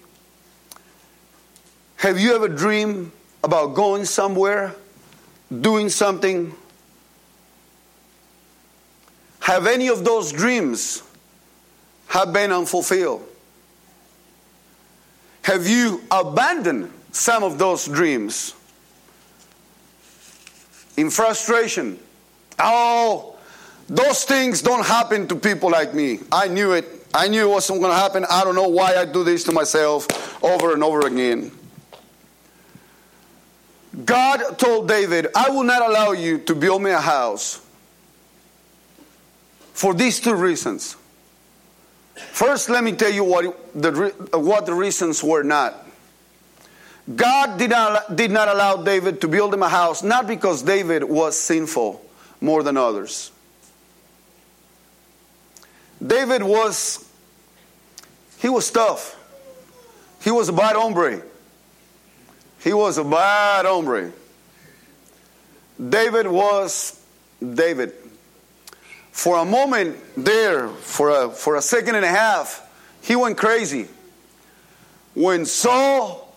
Have 2.06 2.20
you 2.20 2.36
ever 2.36 2.48
dreamed 2.48 3.12
about 3.44 3.74
going 3.74 4.06
somewhere, 4.06 4.76
doing 5.50 5.90
something? 5.90 6.54
Have 9.40 9.66
any 9.66 9.88
of 9.88 10.06
those 10.06 10.32
dreams 10.32 11.02
have 12.06 12.32
been 12.32 12.52
unfulfilled? 12.52 13.28
Have 15.46 15.68
you 15.68 16.04
abandoned 16.12 16.92
some 17.12 17.42
of 17.42 17.58
those 17.58 17.88
dreams? 17.88 18.54
In 20.98 21.10
frustration. 21.10 21.98
Oh, 22.60 23.36
those 23.90 24.26
things 24.26 24.62
don't 24.62 24.86
happen 24.86 25.28
to 25.30 25.36
people 25.36 25.72
like 25.72 25.96
me. 25.96 26.20
I 26.32 26.50
knew 26.50 26.74
it. 26.74 26.86
I 27.16 27.30
knew 27.30 27.50
it 27.50 27.52
wasn't 27.52 27.80
going 27.80 27.94
to 27.94 27.98
happen. 27.98 28.28
I 28.30 28.44
don't 28.44 28.54
know 28.54 28.68
why 28.68 28.96
I 28.96 29.06
do 29.06 29.24
this 29.24 29.44
to 29.46 29.52
myself 29.52 30.06
over 30.44 30.72
and 30.72 30.84
over 30.84 31.08
again. 31.08 31.52
God 34.06 34.60
told 34.60 34.88
David, 34.88 35.28
I 35.36 35.50
will 35.50 35.64
not 35.64 35.82
allow 35.88 36.12
you 36.12 36.38
to 36.40 36.56
build 36.56 36.82
me 36.82 36.92
a 36.92 37.02
house 37.02 37.60
for 39.74 39.94
these 39.94 40.20
two 40.20 40.36
reasons. 40.36 40.96
First, 42.16 42.70
let 42.70 42.84
me 42.84 42.94
tell 42.94 43.12
you 43.12 43.24
what 43.24 43.74
the, 43.74 44.14
what 44.34 44.66
the 44.66 44.74
reasons 44.74 45.24
were 45.24 45.44
not. 45.44 45.76
God 47.14 47.60
did 47.60 47.70
not, 47.70 48.16
did 48.16 48.32
not 48.32 48.48
allow 48.48 48.78
David 48.78 49.22
to 49.22 49.28
build 49.28 49.54
him 49.54 49.62
a 49.62 49.70
house, 49.70 50.02
not 50.02 50.28
because 50.28 50.64
David 50.64 51.04
was 51.04 51.38
sinful 51.38 52.04
more 52.42 52.64
than 52.64 52.78
others. 52.78 53.32
David 56.06 56.42
was, 56.44 57.08
he 58.40 58.50
was 58.50 58.70
tough. 58.72 59.22
He 60.22 60.32
was 60.32 60.50
a 60.50 60.54
bad 60.54 60.76
hombre. 60.76 61.22
He 62.66 62.74
was 62.74 62.98
a 62.98 63.04
bad 63.04 63.66
hombre. 63.68 64.12
David 65.78 66.26
was 66.26 67.00
David. 67.40 67.94
For 69.12 69.38
a 69.38 69.46
moment 69.46 69.98
there, 70.18 70.70
for 70.70 71.10
a, 71.12 71.30
for 71.30 71.58
a 71.58 71.62
second 71.62 71.94
and 71.94 72.04
a 72.04 72.10
half, 72.10 72.68
he 73.04 73.16
went 73.16 73.38
crazy. 73.38 73.88
When 75.14 75.46
Saul 75.46 76.36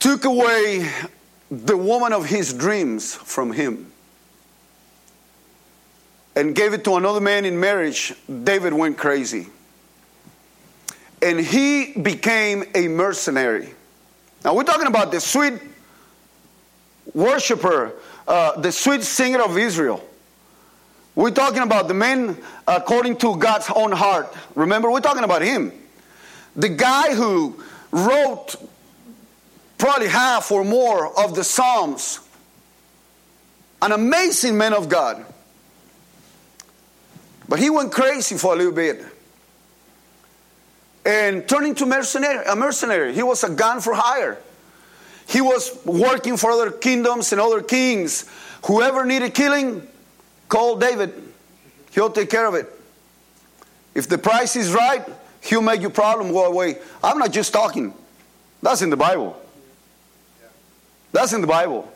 took 0.00 0.26
away 0.26 0.86
the 1.50 1.78
woman 1.78 2.12
of 2.12 2.26
his 2.26 2.52
dreams 2.52 3.14
from 3.14 3.52
him 3.52 3.90
and 6.36 6.54
gave 6.54 6.74
it 6.74 6.84
to 6.84 6.96
another 6.96 7.22
man 7.22 7.46
in 7.46 7.58
marriage, 7.58 8.12
David 8.44 8.74
went 8.74 8.98
crazy. 8.98 9.46
And 11.22 11.40
he 11.40 11.94
became 11.94 12.64
a 12.74 12.86
mercenary. 12.88 13.76
Now 14.44 14.54
we're 14.54 14.64
talking 14.64 14.86
about 14.86 15.10
the 15.12 15.20
sweet 15.20 15.54
worshiper, 17.12 17.92
uh, 18.26 18.60
the 18.60 18.72
sweet 18.72 19.02
singer 19.02 19.42
of 19.42 19.56
Israel. 19.58 20.04
We're 21.14 21.32
talking 21.32 21.62
about 21.62 21.88
the 21.88 21.94
man 21.94 22.38
according 22.66 23.18
to 23.18 23.36
God's 23.36 23.70
own 23.74 23.92
heart. 23.92 24.34
Remember, 24.54 24.90
we're 24.90 25.00
talking 25.00 25.24
about 25.24 25.42
him. 25.42 25.72
The 26.56 26.68
guy 26.68 27.14
who 27.14 27.62
wrote 27.90 28.56
probably 29.76 30.08
half 30.08 30.52
or 30.52 30.64
more 30.64 31.18
of 31.18 31.34
the 31.34 31.44
Psalms. 31.44 32.20
An 33.82 33.92
amazing 33.92 34.56
man 34.56 34.72
of 34.72 34.88
God. 34.88 35.24
But 37.48 37.58
he 37.58 37.70
went 37.70 37.90
crazy 37.90 38.36
for 38.36 38.54
a 38.54 38.56
little 38.56 38.72
bit 38.72 39.04
and 41.04 41.48
turned 41.48 41.66
into 41.66 41.86
mercenary, 41.86 42.44
a 42.46 42.54
mercenary. 42.54 43.14
He 43.14 43.22
was 43.22 43.42
a 43.44 43.50
gun 43.50 43.80
for 43.80 43.94
hire. 43.94 44.38
He 45.26 45.40
was 45.40 45.78
working 45.84 46.36
for 46.36 46.50
other 46.50 46.70
kingdoms 46.70 47.32
and 47.32 47.40
other 47.40 47.62
kings. 47.62 48.28
Whoever 48.66 49.04
needed 49.04 49.34
killing, 49.34 49.86
call 50.48 50.76
David. 50.76 51.14
He'll 51.92 52.10
take 52.10 52.30
care 52.30 52.46
of 52.46 52.54
it. 52.54 52.68
If 53.94 54.08
the 54.08 54.18
price 54.18 54.56
is 54.56 54.72
right, 54.72 55.04
he'll 55.42 55.62
make 55.62 55.80
your 55.80 55.90
problem 55.90 56.32
go 56.32 56.46
away. 56.46 56.78
I'm 57.02 57.18
not 57.18 57.32
just 57.32 57.52
talking. 57.52 57.94
That's 58.62 58.82
in 58.82 58.90
the 58.90 58.96
Bible. 58.96 59.40
That's 61.12 61.32
in 61.32 61.40
the 61.40 61.46
Bible. 61.46 61.90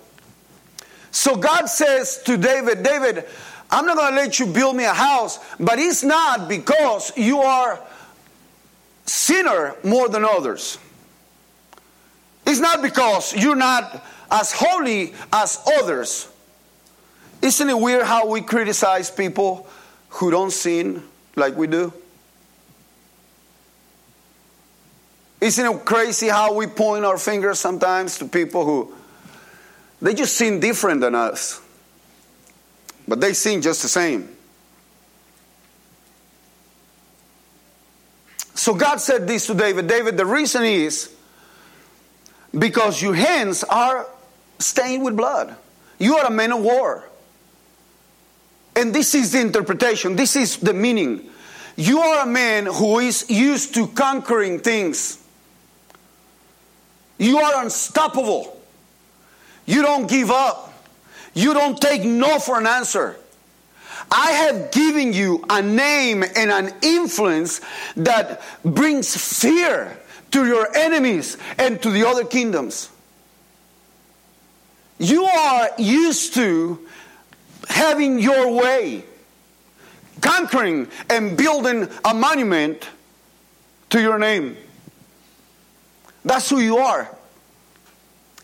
So 1.10 1.36
God 1.36 1.66
says 1.66 2.22
to 2.24 2.36
David, 2.36 2.82
David, 2.82 3.24
I'm 3.70 3.86
not 3.86 3.96
going 3.96 4.10
to 4.10 4.16
let 4.16 4.38
you 4.38 4.46
build 4.46 4.76
me 4.76 4.84
a 4.84 4.92
house, 4.92 5.38
but 5.60 5.78
it's 5.78 6.02
not 6.02 6.48
because 6.48 7.16
you 7.16 7.38
are 7.38 7.80
sinner 9.04 9.74
more 9.82 10.08
than 10.08 10.24
others. 10.24 10.78
It's 12.46 12.60
not 12.60 12.82
because 12.82 13.34
you're 13.34 13.56
not 13.56 14.04
as 14.30 14.52
holy 14.52 15.14
as 15.32 15.60
others. 15.78 16.28
Isn't 17.42 17.68
it 17.68 17.78
weird 17.78 18.02
how 18.02 18.28
we 18.28 18.40
criticize 18.40 19.10
people 19.10 19.66
who 20.08 20.30
don't 20.30 20.50
sin 20.50 21.02
like 21.36 21.56
we 21.56 21.66
do? 21.66 21.92
Isn't 25.40 25.66
it 25.66 25.84
crazy 25.84 26.28
how 26.28 26.54
we 26.54 26.66
point 26.66 27.04
our 27.04 27.18
fingers 27.18 27.58
sometimes 27.58 28.18
to 28.18 28.24
people 28.24 28.64
who 28.64 28.94
they 30.00 30.14
just 30.14 30.36
sin 30.36 30.58
different 30.58 31.02
than 31.02 31.14
us, 31.14 31.60
but 33.06 33.20
they 33.20 33.34
sin 33.34 33.60
just 33.60 33.82
the 33.82 33.88
same? 33.88 34.34
So 38.64 38.72
God 38.72 38.98
said 38.98 39.28
this 39.28 39.46
to 39.48 39.54
David 39.54 39.88
David, 39.88 40.16
the 40.16 40.24
reason 40.24 40.64
is 40.64 41.14
because 42.58 43.02
your 43.02 43.14
hands 43.14 43.62
are 43.62 44.06
stained 44.58 45.04
with 45.04 45.18
blood. 45.18 45.54
You 45.98 46.16
are 46.16 46.24
a 46.24 46.30
man 46.30 46.50
of 46.50 46.62
war. 46.62 47.06
And 48.74 48.94
this 48.94 49.14
is 49.14 49.32
the 49.32 49.42
interpretation, 49.42 50.16
this 50.16 50.34
is 50.34 50.56
the 50.56 50.72
meaning. 50.72 51.28
You 51.76 51.98
are 51.98 52.22
a 52.22 52.26
man 52.26 52.64
who 52.64 53.00
is 53.00 53.28
used 53.28 53.74
to 53.74 53.86
conquering 53.88 54.60
things. 54.60 55.22
You 57.18 57.40
are 57.40 57.62
unstoppable. 57.62 58.58
You 59.66 59.82
don't 59.82 60.08
give 60.08 60.30
up. 60.30 60.72
You 61.34 61.52
don't 61.52 61.78
take 61.78 62.02
no 62.02 62.38
for 62.38 62.58
an 62.60 62.66
answer. 62.66 63.18
I 64.16 64.30
have 64.30 64.70
given 64.70 65.12
you 65.12 65.44
a 65.50 65.60
name 65.60 66.22
and 66.22 66.52
an 66.52 66.72
influence 66.82 67.60
that 67.96 68.40
brings 68.64 69.16
fear 69.16 69.98
to 70.30 70.46
your 70.46 70.68
enemies 70.76 71.36
and 71.58 71.82
to 71.82 71.90
the 71.90 72.06
other 72.06 72.24
kingdoms. 72.24 72.90
You 74.98 75.24
are 75.24 75.68
used 75.78 76.34
to 76.34 76.86
having 77.68 78.20
your 78.20 78.52
way, 78.52 79.04
conquering 80.20 80.86
and 81.10 81.36
building 81.36 81.88
a 82.04 82.14
monument 82.14 82.88
to 83.90 84.00
your 84.00 84.20
name. 84.20 84.56
That's 86.24 86.48
who 86.48 86.60
you 86.60 86.78
are. 86.78 87.08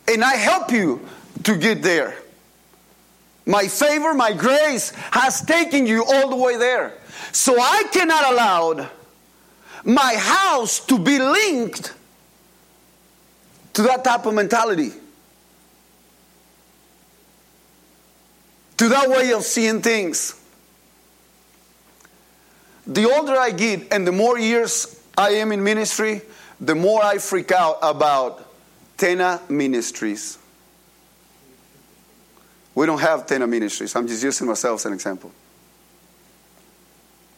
And 0.08 0.24
I 0.24 0.34
help 0.34 0.72
you 0.72 1.08
to 1.44 1.56
get 1.56 1.82
there. 1.82 2.19
My 3.50 3.66
favor, 3.66 4.14
my 4.14 4.32
grace 4.32 4.90
has 5.10 5.40
taken 5.40 5.84
you 5.84 6.04
all 6.04 6.30
the 6.30 6.36
way 6.36 6.56
there. 6.56 6.94
So 7.32 7.60
I 7.60 7.82
cannot 7.92 8.32
allow 8.32 8.88
my 9.82 10.14
house 10.14 10.78
to 10.86 10.96
be 10.96 11.18
linked 11.18 11.92
to 13.72 13.82
that 13.82 14.04
type 14.04 14.24
of 14.24 14.34
mentality. 14.34 14.92
To 18.76 18.88
that 18.88 19.10
way 19.10 19.32
of 19.32 19.42
seeing 19.42 19.82
things. 19.82 20.40
The 22.86 23.10
older 23.10 23.36
I 23.36 23.50
get 23.50 23.92
and 23.92 24.06
the 24.06 24.12
more 24.12 24.38
years 24.38 25.02
I 25.18 25.30
am 25.30 25.50
in 25.50 25.64
ministry, 25.64 26.22
the 26.60 26.76
more 26.76 27.02
I 27.02 27.18
freak 27.18 27.50
out 27.50 27.78
about 27.82 28.48
Tena 28.96 29.40
Ministries. 29.50 30.38
We 32.74 32.86
don't 32.86 33.00
have 33.00 33.26
Tena 33.26 33.48
Ministries. 33.48 33.94
I'm 33.96 34.06
just 34.06 34.22
using 34.22 34.46
myself 34.46 34.80
as 34.80 34.86
an 34.86 34.92
example. 34.92 35.32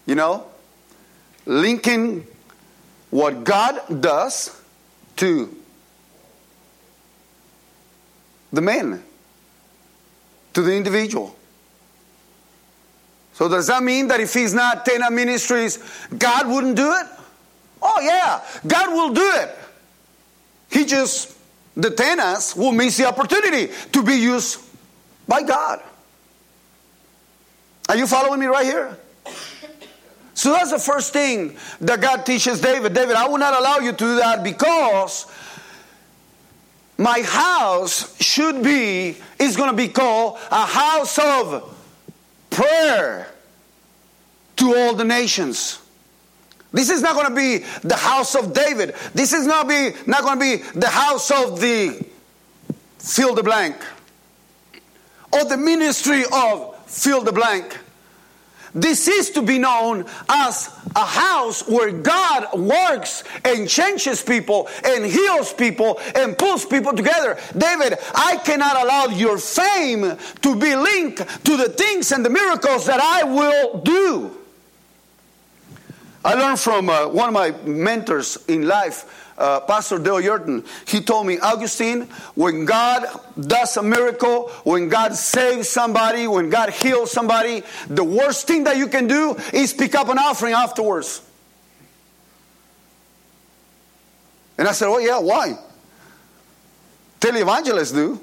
You 0.06 0.14
know, 0.14 0.46
linking 1.46 2.26
what 3.10 3.44
God 3.44 4.00
does 4.00 4.60
to 5.16 5.54
the 8.52 8.60
man, 8.60 9.02
to 10.54 10.62
the 10.62 10.74
individual. 10.74 11.36
So, 13.34 13.48
does 13.48 13.66
that 13.68 13.82
mean 13.82 14.08
that 14.08 14.20
if 14.20 14.34
he's 14.34 14.52
not 14.52 14.84
Tena 14.84 15.10
Ministries, 15.10 15.78
God 16.18 16.48
wouldn't 16.48 16.76
do 16.76 16.92
it? 16.92 17.06
Oh, 17.80 18.00
yeah, 18.00 18.42
God 18.66 18.92
will 18.92 19.14
do 19.14 19.32
it. 19.36 19.56
He 20.70 20.84
just, 20.84 21.36
the 21.76 21.90
Tenas 21.90 22.54
will 22.54 22.72
miss 22.72 22.98
the 22.98 23.06
opportunity 23.06 23.72
to 23.92 24.02
be 24.02 24.14
used 24.14 24.60
by 25.32 25.42
God. 25.42 25.80
Are 27.88 27.96
you 27.96 28.06
following 28.06 28.38
me 28.38 28.44
right 28.44 28.66
here? 28.66 28.98
So 30.34 30.52
that's 30.52 30.70
the 30.70 30.78
first 30.78 31.14
thing 31.14 31.56
that 31.80 32.02
God 32.02 32.26
teaches 32.26 32.60
David. 32.60 32.92
David, 32.92 33.16
I 33.16 33.26
will 33.28 33.38
not 33.38 33.58
allow 33.58 33.78
you 33.78 33.92
to 33.92 33.96
do 33.96 34.16
that 34.16 34.44
because 34.44 35.24
my 36.98 37.22
house 37.22 38.14
should 38.20 38.62
be, 38.62 39.16
is 39.38 39.56
going 39.56 39.70
to 39.70 39.76
be 39.76 39.88
called 39.88 40.38
a 40.50 40.66
house 40.66 41.18
of 41.18 41.74
prayer 42.50 43.26
to 44.56 44.76
all 44.76 44.94
the 44.94 45.04
nations. 45.04 45.80
This 46.72 46.90
is 46.90 47.00
not 47.00 47.14
going 47.14 47.30
to 47.30 47.34
be 47.34 47.64
the 47.88 47.96
house 47.96 48.34
of 48.34 48.52
David. 48.52 48.94
This 49.14 49.32
is 49.32 49.46
not 49.46 49.66
be 49.66 49.92
not 50.06 50.24
going 50.24 50.38
to 50.38 50.58
be 50.58 50.78
the 50.78 50.88
house 50.90 51.30
of 51.30 51.58
the 51.58 52.04
fill 52.98 53.34
the 53.34 53.42
blank 53.42 53.76
or 55.32 55.44
the 55.44 55.56
ministry 55.56 56.24
of 56.32 56.76
fill 56.86 57.22
the 57.22 57.32
blank. 57.32 57.78
This 58.74 59.06
is 59.06 59.30
to 59.32 59.42
be 59.42 59.58
known 59.58 60.06
as 60.30 60.70
a 60.96 61.04
house 61.04 61.68
where 61.68 61.92
God 61.92 62.58
works 62.58 63.22
and 63.44 63.68
changes 63.68 64.22
people 64.22 64.68
and 64.82 65.04
heals 65.04 65.52
people 65.52 66.00
and 66.14 66.38
pulls 66.38 66.64
people 66.64 66.94
together. 66.94 67.38
David, 67.56 67.98
I 68.14 68.38
cannot 68.38 68.82
allow 68.82 69.06
your 69.06 69.36
fame 69.36 70.16
to 70.40 70.56
be 70.56 70.74
linked 70.74 71.44
to 71.44 71.56
the 71.58 71.68
things 71.68 72.12
and 72.12 72.24
the 72.24 72.30
miracles 72.30 72.86
that 72.86 73.00
I 73.00 73.24
will 73.24 73.80
do. 73.80 74.38
I 76.24 76.34
learned 76.34 76.60
from 76.60 76.88
uh, 76.88 77.08
one 77.08 77.28
of 77.28 77.34
my 77.34 77.50
mentors 77.68 78.38
in 78.48 78.66
life 78.66 79.21
uh, 79.38 79.60
Pastor 79.60 79.98
Dale 79.98 80.20
Yurton, 80.20 80.66
he 80.88 81.00
told 81.00 81.26
me, 81.26 81.38
Augustine, 81.38 82.02
when 82.34 82.64
God 82.64 83.04
does 83.38 83.76
a 83.76 83.82
miracle, 83.82 84.48
when 84.64 84.88
God 84.88 85.14
saves 85.14 85.68
somebody, 85.68 86.26
when 86.26 86.50
God 86.50 86.70
heals 86.70 87.10
somebody, 87.10 87.62
the 87.88 88.04
worst 88.04 88.46
thing 88.46 88.64
that 88.64 88.76
you 88.76 88.88
can 88.88 89.06
do 89.06 89.36
is 89.52 89.72
pick 89.72 89.94
up 89.94 90.08
an 90.08 90.18
offering 90.18 90.52
afterwards. 90.52 91.22
And 94.58 94.68
I 94.68 94.72
said, 94.72 94.88
Oh, 94.88 94.98
yeah, 94.98 95.18
why? 95.18 95.58
Televangelists 97.20 97.94
do. 97.94 98.20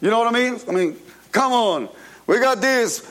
You 0.00 0.10
know 0.10 0.18
what 0.18 0.34
I 0.34 0.38
mean? 0.38 0.60
I 0.68 0.72
mean, 0.72 0.96
come 1.30 1.52
on. 1.52 1.88
We 2.26 2.38
got 2.38 2.60
this 2.60 3.06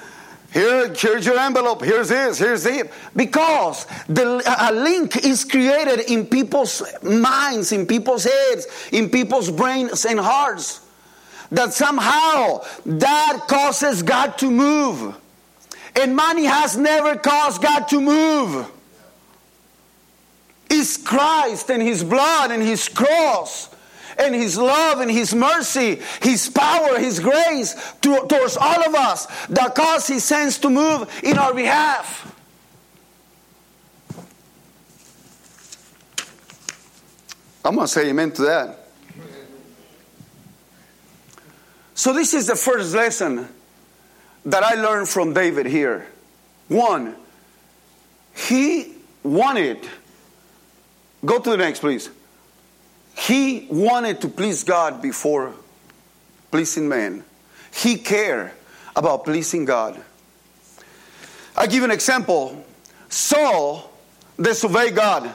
here, 0.52 0.92
here's 0.94 1.26
your 1.26 1.38
envelope. 1.38 1.84
Here's 1.84 2.10
this. 2.10 2.40
Here's 2.40 2.66
it. 2.66 2.92
Because 3.16 3.86
the, 4.08 4.42
a 4.60 4.74
link 4.74 5.24
is 5.24 5.46
created 5.46 6.12
in 6.12 6.26
people's 6.26 6.82
minds, 7.04 7.72
in 7.72 7.86
people's 7.86 8.24
heads, 8.24 8.68
in 8.92 9.10
people's 9.10 9.52
brains 9.52 10.06
and 10.06 10.20
hearts. 10.20 10.82
That 11.52 11.74
somehow 11.74 12.64
that 12.86 13.46
causes 13.48 14.04
God 14.04 14.38
to 14.40 14.50
move. 14.50 15.16
And 16.00 16.16
money 16.16 16.46
has 16.46 16.78
never 16.78 17.16
caused 17.16 17.62
God 17.62 17.86
to 17.90 18.02
move. 18.02 18.72
It's 20.70 20.98
Christ 20.98 21.70
and 21.72 21.82
His 21.82 22.04
blood 22.04 22.52
and 22.52 22.62
His 22.62 22.88
cross 22.88 23.70
and 24.20 24.36
His 24.36 24.58
love 24.58 25.00
and 25.00 25.10
His 25.10 25.34
mercy, 25.34 26.00
His 26.22 26.50
power, 26.50 27.00
His 27.00 27.20
grace 27.20 27.76
to, 28.02 28.26
towards 28.28 28.58
all 28.58 28.84
of 28.84 28.96
us 28.96 29.26
that 29.48 29.76
cause 29.76 30.08
He 30.08 30.20
sends 30.20 30.60
to 30.60 30.70
move 30.70 31.22
in 31.24 31.38
our 31.38 31.54
behalf. 31.54 32.36
I'm 37.64 37.76
going 37.76 37.86
to 37.86 37.92
say 37.94 38.10
amen 38.10 38.32
to 38.34 38.42
that. 38.44 38.80
So, 41.94 42.14
this 42.14 42.34
is 42.34 42.48
the 42.48 42.56
first 42.56 42.96
lesson 42.96 43.48
that 44.46 44.64
I 44.64 44.76
learned 44.76 45.10
from 45.10 45.34
David 45.34 45.66
here. 45.66 46.08
One, 46.70 47.16
he 48.34 48.94
wanted, 49.22 49.88
go 51.26 51.40
to 51.40 51.50
the 51.50 51.58
next, 51.58 51.80
please. 51.80 52.10
He 53.20 53.68
wanted 53.70 54.22
to 54.22 54.30
please 54.30 54.64
God 54.64 55.02
before 55.02 55.54
pleasing 56.52 56.88
man. 56.88 57.26
He 57.74 57.98
cared 57.98 58.52
about 58.96 59.26
pleasing 59.26 59.66
God. 59.66 60.02
I 61.56 61.68
give 61.68 61.84
an 61.84 61.92
example. 61.92 62.66
Saul 63.10 63.92
disobeyed 64.40 64.96
God. 64.96 65.30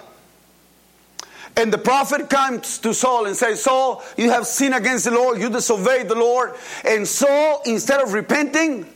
And 1.57 1.70
the 1.70 1.79
prophet 1.79 2.31
comes 2.31 2.79
to 2.79 2.94
Saul 2.94 3.27
and 3.27 3.37
says, 3.37 3.62
Saul, 3.62 4.03
you 4.16 4.31
have 4.31 4.47
sinned 4.47 4.75
against 4.75 5.05
the 5.05 5.11
Lord, 5.11 5.38
you 5.38 5.51
disobeyed 5.51 6.09
the 6.09 6.14
Lord. 6.14 6.55
And 6.85 7.07
Saul, 7.07 7.61
instead 7.66 8.01
of 8.01 8.14
repenting, 8.14 8.87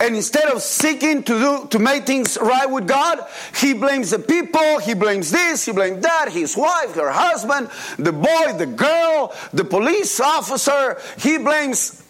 and 0.00 0.16
instead 0.16 0.50
of 0.50 0.60
seeking 0.60 1.22
to 1.22 1.38
do 1.38 1.68
to 1.70 1.78
make 1.78 2.04
things 2.04 2.36
right 2.40 2.68
with 2.68 2.86
God, 2.86 3.20
he 3.56 3.74
blames 3.74 4.10
the 4.10 4.18
people, 4.18 4.78
he 4.78 4.94
blames 4.94 5.30
this, 5.30 5.64
he 5.64 5.72
blames 5.72 6.02
that, 6.02 6.30
his 6.30 6.56
wife, 6.56 6.94
her 6.94 7.10
husband, 7.10 7.70
the 7.98 8.12
boy, 8.12 8.52
the 8.58 8.66
girl, 8.66 9.34
the 9.52 9.64
police 9.64 10.18
officer, 10.20 11.00
he 11.18 11.38
blames 11.38 12.02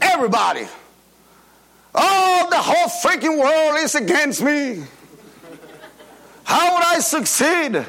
everybody. 0.00 0.66
Oh, 1.94 2.48
the 2.50 2.58
whole 2.58 2.88
freaking 2.88 3.38
world 3.38 3.78
is 3.78 3.94
against 3.94 4.42
me. 4.42 4.82
How 6.42 6.74
would 6.74 6.84
I 6.84 6.98
succeed? 6.98 7.86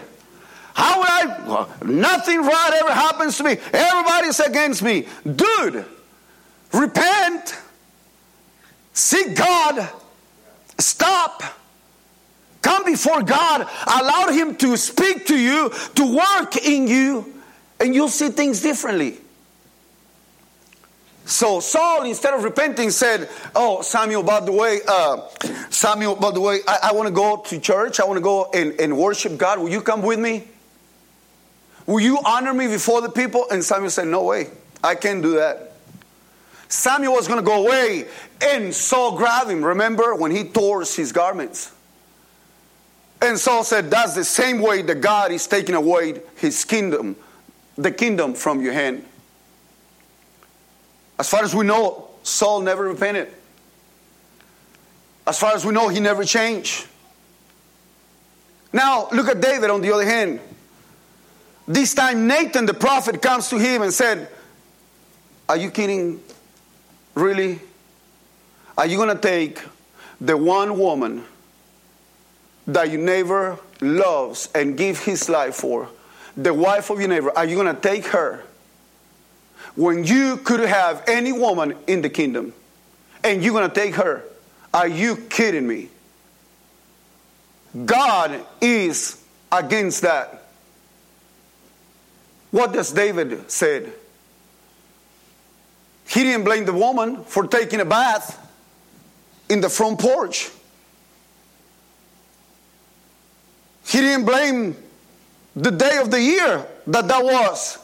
How 0.76 1.00
would 1.00 1.10
I? 1.10 1.68
Nothing 1.86 2.42
right 2.42 2.80
ever 2.82 2.92
happens 2.92 3.38
to 3.38 3.44
me. 3.44 3.58
Everybody's 3.74 4.40
against 4.40 4.84
me. 4.84 5.08
Dude, 5.24 5.86
repent. 6.72 7.56
Seek 8.96 9.36
God. 9.36 9.90
Stop. 10.80 11.44
Come 12.62 12.86
before 12.86 13.22
God. 13.22 13.68
Allow 13.86 14.32
Him 14.32 14.56
to 14.56 14.76
speak 14.78 15.28
to 15.28 15.38
you, 15.38 15.70
to 15.96 16.16
work 16.16 16.58
in 16.58 16.88
you, 16.88 17.42
and 17.80 17.94
you'll 17.94 18.08
see 18.08 18.30
things 18.30 18.62
differently. 18.62 19.18
So 21.26 21.60
Saul, 21.60 22.04
instead 22.04 22.34
of 22.34 22.44
repenting, 22.44 22.90
said, 22.90 23.30
"Oh, 23.54 23.82
Samuel, 23.82 24.24
by 24.24 24.40
the 24.40 24.52
way, 24.52 24.80
uh, 24.88 25.28
Samuel, 25.70 26.16
by 26.16 26.32
the 26.32 26.42
way, 26.42 26.60
I, 26.68 26.80
I 26.84 26.92
want 26.94 27.08
to 27.08 27.14
go 27.14 27.38
to 27.38 27.60
church. 27.60 28.00
I 28.00 28.06
want 28.06 28.18
to 28.18 28.24
go 28.24 28.50
and, 28.54 28.80
and 28.80 28.98
worship 28.98 29.38
God. 29.38 29.60
Will 29.60 29.70
you 29.70 29.82
come 29.82 30.02
with 30.02 30.20
me? 30.20 30.48
Will 31.86 32.00
you 32.00 32.20
honor 32.24 32.54
me 32.54 32.68
before 32.68 33.02
the 33.02 33.10
people?" 33.10 33.46
And 33.52 33.64
Samuel 33.64 33.90
said, 33.90 34.08
"No 34.08 34.24
way. 34.24 34.48
I 34.82 34.96
can't 34.96 35.22
do 35.22 35.36
that." 35.36 35.75
Samuel 36.76 37.14
was 37.14 37.28
going 37.28 37.40
to 37.40 37.46
go 37.46 37.66
away, 37.66 38.06
and 38.42 38.76
Saul 38.76 39.18
grabbed 39.18 39.50
him. 39.50 39.64
Remember 39.64 40.14
when 40.14 40.32
he 40.32 40.44
tore 40.44 40.82
his 40.82 41.14
garments? 41.14 41.72
And 43.22 43.40
Saul 43.40 43.64
said, 43.64 43.90
That's 43.90 44.14
the 44.14 44.26
same 44.26 44.60
way 44.60 44.82
that 44.82 45.00
God 45.00 45.32
is 45.32 45.48
taking 45.48 45.74
away 45.74 46.22
his 46.36 46.66
kingdom, 46.66 47.16
the 47.78 47.92
kingdom 47.92 48.34
from 48.34 48.62
your 48.62 48.74
hand. 48.74 49.06
As 51.18 51.30
far 51.30 51.44
as 51.44 51.56
we 51.56 51.66
know, 51.66 52.10
Saul 52.24 52.60
never 52.60 52.84
repented. 52.84 53.32
As 55.26 55.40
far 55.40 55.56
as 55.56 55.66
we 55.66 55.72
know, 55.72 55.88
he 55.88 56.02
never 56.02 56.26
changed. 56.26 56.88
Now, 58.74 59.08
look 59.14 59.30
at 59.30 59.40
David 59.40 59.70
on 59.70 59.80
the 59.80 59.94
other 59.94 60.06
hand. 60.06 60.42
This 61.70 61.94
time, 61.94 62.28
Nathan 62.28 62.66
the 62.66 62.74
prophet 62.74 63.22
comes 63.22 63.50
to 63.50 63.58
him 63.58 63.82
and 63.82 63.94
said, 63.94 64.28
Are 65.48 65.56
you 65.56 65.72
kidding? 65.72 66.20
Really? 67.16 67.60
Are 68.78 68.86
you 68.86 68.98
going 68.98 69.16
to 69.16 69.22
take 69.22 69.62
the 70.20 70.38
one 70.38 70.78
woman 70.78 71.24
that 72.68 72.92
your 72.92 73.02
neighbor 73.02 73.58
loves 73.82 74.50
and 74.54 74.78
give 74.78 75.00
his 75.00 75.30
life 75.30 75.56
for, 75.56 75.90
the 76.36 76.54
wife 76.54 76.90
of 76.90 77.00
your 77.00 77.10
neighbor, 77.10 77.32
are 77.38 77.46
you 77.46 77.56
going 77.56 77.74
to 77.74 77.82
take 77.82 78.08
her 78.08 78.44
when 79.76 80.04
you 80.04 80.38
could 80.38 80.60
have 80.62 81.04
any 81.08 81.32
woman 81.32 81.76
in 81.88 82.02
the 82.02 82.10
kingdom 82.10 82.54
and 83.24 83.44
you're 83.44 83.54
going 83.54 83.70
to 83.70 83.76
take 83.76 83.96
her? 83.96 84.24
Are 84.74 84.88
you 84.88 85.16
kidding 85.16 85.66
me? 85.66 85.90
God 87.86 88.42
is 88.62 89.22
against 89.52 90.02
that. 90.02 90.48
What 92.52 92.74
does 92.74 92.92
David 92.92 93.50
said? 93.52 93.94
He 96.08 96.24
didn't 96.24 96.44
blame 96.46 96.66
the 96.66 96.74
woman 96.74 97.24
for 97.24 97.48
taking 97.48 97.80
a 97.80 97.86
bath 97.86 98.42
in 99.50 99.62
the 99.62 99.70
front 99.70 100.00
porch. 100.00 100.52
He 103.88 104.00
didn't 104.02 104.26
blame 104.26 104.76
the 105.56 105.72
day 105.72 105.98
of 105.98 106.12
the 106.12 106.22
year 106.22 106.66
that 106.88 107.08
that 107.08 107.24
was. 107.24 107.80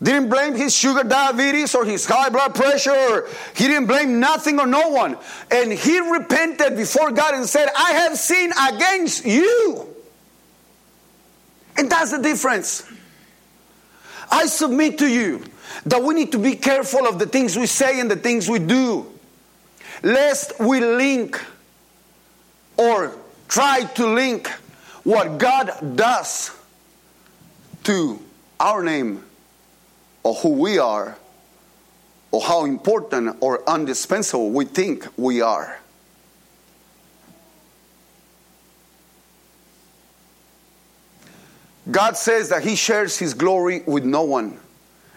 Didn't 0.00 0.28
blame 0.28 0.54
his 0.54 0.74
sugar 0.74 1.02
diabetes 1.02 1.74
or 1.74 1.84
his 1.84 2.06
high 2.06 2.28
blood 2.28 2.54
pressure. 2.54 3.26
He 3.56 3.66
didn't 3.66 3.86
blame 3.86 4.20
nothing 4.20 4.60
or 4.60 4.66
no 4.66 4.90
one. 4.90 5.16
And 5.50 5.72
he 5.72 5.98
repented 5.98 6.76
before 6.76 7.10
God 7.10 7.34
and 7.34 7.46
said, 7.46 7.68
I 7.76 7.92
have 7.92 8.16
sinned 8.16 8.52
against 8.68 9.24
you. 9.24 9.86
And 11.76 11.90
that's 11.90 12.12
the 12.12 12.22
difference. 12.22 12.88
I 14.30 14.46
submit 14.46 14.98
to 14.98 15.08
you 15.08 15.44
that 15.86 16.02
we 16.02 16.14
need 16.14 16.32
to 16.32 16.38
be 16.38 16.56
careful 16.56 17.06
of 17.06 17.18
the 17.18 17.26
things 17.26 17.56
we 17.56 17.66
say 17.66 18.00
and 18.00 18.10
the 18.10 18.16
things 18.16 18.48
we 18.48 18.58
do, 18.58 19.06
lest 20.02 20.58
we 20.60 20.80
link 20.80 21.40
or 22.76 23.14
try 23.48 23.84
to 23.84 24.06
link 24.06 24.48
what 25.04 25.38
God 25.38 25.96
does 25.96 26.50
to 27.84 28.20
our 28.60 28.82
name 28.82 29.24
or 30.22 30.34
who 30.34 30.50
we 30.50 30.78
are 30.78 31.16
or 32.30 32.42
how 32.42 32.64
important 32.64 33.36
or 33.40 33.62
indispensable 33.66 34.50
we 34.50 34.64
think 34.64 35.06
we 35.16 35.40
are. 35.40 35.78
God 41.90 42.16
says 42.16 42.50
that 42.50 42.62
He 42.62 42.76
shares 42.76 43.18
His 43.18 43.32
glory 43.34 43.82
with 43.86 44.04
no 44.04 44.22
one. 44.22 44.58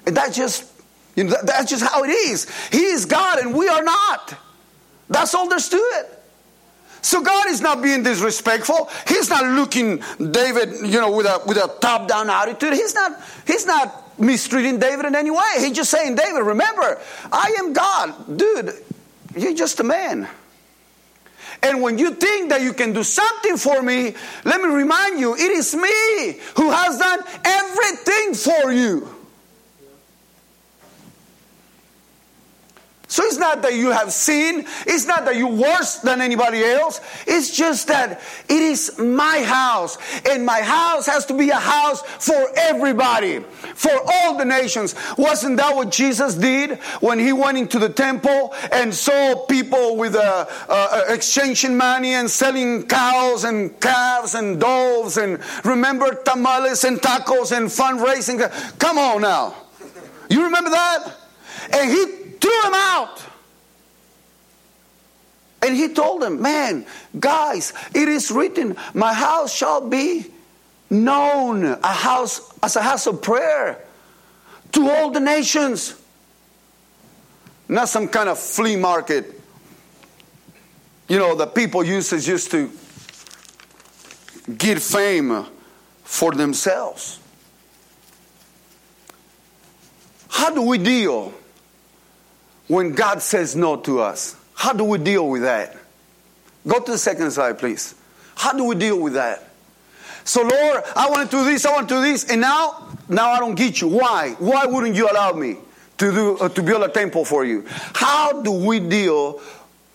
And 0.06 0.16
that's 0.18 0.36
just, 0.36 0.70
you 1.16 1.26
know, 1.26 1.36
that's 1.44 1.70
just 1.70 1.84
how 1.84 2.04
it 2.04 2.10
is. 2.10 2.50
He 2.70 2.86
is 2.86 3.06
God 3.06 3.40
and 3.40 3.54
we 3.54 3.68
are 3.68 3.84
not. 3.84 4.36
That's 5.10 5.36
all 5.36 5.50
there's 5.50 5.70
to 5.70 5.78
it. 5.78 6.18
So 7.02 7.22
God 7.22 7.48
is 7.48 7.62
not 7.62 7.82
being 7.82 8.04
disrespectful. 8.04 8.90
He's 9.08 9.30
not 9.30 9.44
looking 9.44 10.04
David, 10.20 10.86
you 10.86 11.02
know, 11.02 11.12
with 11.12 11.26
a 11.26 11.42
with 11.48 11.58
a 11.58 11.68
top 11.82 12.08
down 12.08 12.30
attitude. 12.30 12.74
He's 12.74 12.94
not 12.94 13.20
he's 13.48 13.66
not 13.66 14.20
mistreating 14.20 14.80
David 14.80 15.06
in 15.06 15.16
any 15.16 15.32
way. 15.32 15.42
He's 15.58 15.72
just 15.72 15.90
saying, 15.90 16.16
David, 16.16 16.42
remember, 16.42 17.00
I 17.32 17.56
am 17.60 17.74
God. 17.74 18.38
Dude, 18.38 18.74
you're 19.36 19.56
just 19.56 19.80
a 19.80 19.84
man. 19.84 20.28
And 21.64 21.82
when 21.82 21.98
you 21.98 22.14
think 22.14 22.50
that 22.50 22.62
you 22.62 22.74
can 22.74 22.94
do 22.94 23.04
something 23.04 23.58
for 23.58 23.82
me, 23.82 24.16
let 24.46 24.62
me 24.62 24.68
remind 24.68 25.20
you, 25.20 25.36
it 25.36 25.40
is 25.40 25.76
me 25.76 26.40
who 26.56 26.72
has 26.72 26.98
done 26.98 27.20
everything 27.44 28.34
for 28.34 28.72
you. 28.72 29.08
So 33.12 33.26
it's 33.26 33.38
not 33.38 33.62
that 33.64 33.74
you 33.74 33.90
have 33.90 34.14
sinned. 34.14 34.66
It's 34.88 35.06
not 35.06 35.26
that 35.26 35.36
you're 35.36 35.52
worse 35.52 35.98
than 35.98 36.22
anybody 36.22 36.64
else. 36.64 37.02
It's 37.28 37.54
just 37.54 37.90
that 37.90 38.22
it 38.48 38.62
is 38.62 38.98
my 38.98 39.44
house. 39.44 39.98
And 40.30 40.46
my 40.46 40.62
house 40.62 41.08
has 41.08 41.26
to 41.26 41.34
be 41.34 41.50
a 41.50 41.60
house 41.60 42.02
for 42.04 42.48
everybody, 42.56 43.40
for 43.76 43.92
all 44.14 44.38
the 44.38 44.46
nations. 44.46 44.96
Wasn't 45.18 45.58
that 45.58 45.76
what 45.76 45.92
Jesus 45.92 46.36
did 46.36 46.80
when 47.02 47.20
he 47.20 47.34
went 47.34 47.58
into 47.58 47.80
the 47.80 47.90
temple 47.90 48.56
and 48.72 48.96
saw 48.96 49.46
people 49.46 49.98
with 49.98 50.16
uh, 50.16 50.46
uh, 50.70 51.04
exchanging 51.10 51.76
money 51.76 52.14
and 52.14 52.32
selling 52.32 52.88
cows 52.88 53.44
and 53.44 53.78
calves 53.82 54.36
and 54.36 54.58
doves 54.58 55.18
and 55.18 55.42
remember 55.66 56.16
tamales 56.24 56.86
and 56.86 57.00
tacos 57.00 57.52
and 57.52 57.68
fundraising? 57.68 58.40
Come 58.80 58.98
on 58.98 59.24
now. 59.24 59.54
You 60.30 60.46
remember 60.46 60.70
that? 60.70 61.14
And 61.74 61.92
he 61.92 62.21
threw 62.42 62.62
him 62.64 62.74
out. 62.74 63.24
And 65.64 65.76
he 65.76 65.94
told 65.94 66.22
them, 66.22 66.42
Man, 66.42 66.86
guys, 67.20 67.74
it 67.94 68.08
is 68.08 68.32
written, 68.32 68.76
My 68.94 69.14
house 69.14 69.56
shall 69.56 69.88
be 69.88 70.26
known 70.90 71.64
a 71.64 71.88
house 71.88 72.42
as 72.62 72.76
a 72.76 72.82
house 72.82 73.08
of 73.08 73.22
prayer 73.22 73.84
to 74.74 74.90
all 74.90 75.12
the 75.12 75.20
nations. 75.20 75.96
Not 77.70 77.88
some 77.88 78.10
kind 78.10 78.28
of 78.28 78.38
flea 78.38 78.76
market, 78.76 79.40
you 81.08 81.18
know, 81.20 81.36
the 81.36 81.48
people 81.48 81.84
use 81.84 82.12
as 82.14 82.26
just 82.26 82.52
to 82.52 82.72
get 84.58 84.82
fame 84.82 85.46
for 86.04 86.32
themselves. 86.32 87.20
How 90.30 90.54
do 90.54 90.62
we 90.62 90.78
deal 90.78 91.34
when 92.72 92.94
God 92.94 93.22
says 93.22 93.54
no 93.54 93.76
to 93.82 94.00
us? 94.00 94.38
How 94.56 94.72
do 94.72 94.86
we 94.86 94.98
deal 94.98 95.28
with 95.28 95.42
that? 95.42 95.76
Go 96.66 96.80
to 96.80 96.92
the 96.94 96.98
second 96.98 97.30
slide, 97.32 97.60
please. 97.60 97.96
How 98.34 98.54
do 98.54 98.64
we 98.64 98.76
deal 98.76 98.98
with 98.98 99.14
that? 99.16 99.46
So, 100.24 100.42
Lord, 100.42 100.82
I 100.96 101.10
want 101.10 101.30
to 101.30 101.38
do 101.38 101.44
this, 101.44 101.66
I 101.66 101.74
want 101.74 101.90
to 101.90 101.96
do 101.96 102.02
this, 102.02 102.30
and 102.30 102.40
now, 102.40 102.88
now 103.10 103.32
I 103.32 103.40
don't 103.40 103.56
get 103.56 103.82
you. 103.82 103.90
Why? 103.90 104.36
Why 104.40 104.68
wouldn't 104.68 104.96
you 104.96 105.10
allow 105.12 105.34
me 105.34 105.58
to 105.98 106.12
do 106.14 106.38
uh, 106.38 106.48
to 106.48 106.64
build 106.64 106.84
a 106.84 106.88
temple 106.88 107.26
for 107.26 107.44
you? 107.44 107.66
How 107.68 108.42
do 108.42 108.54
we 108.54 108.80
deal 108.80 109.42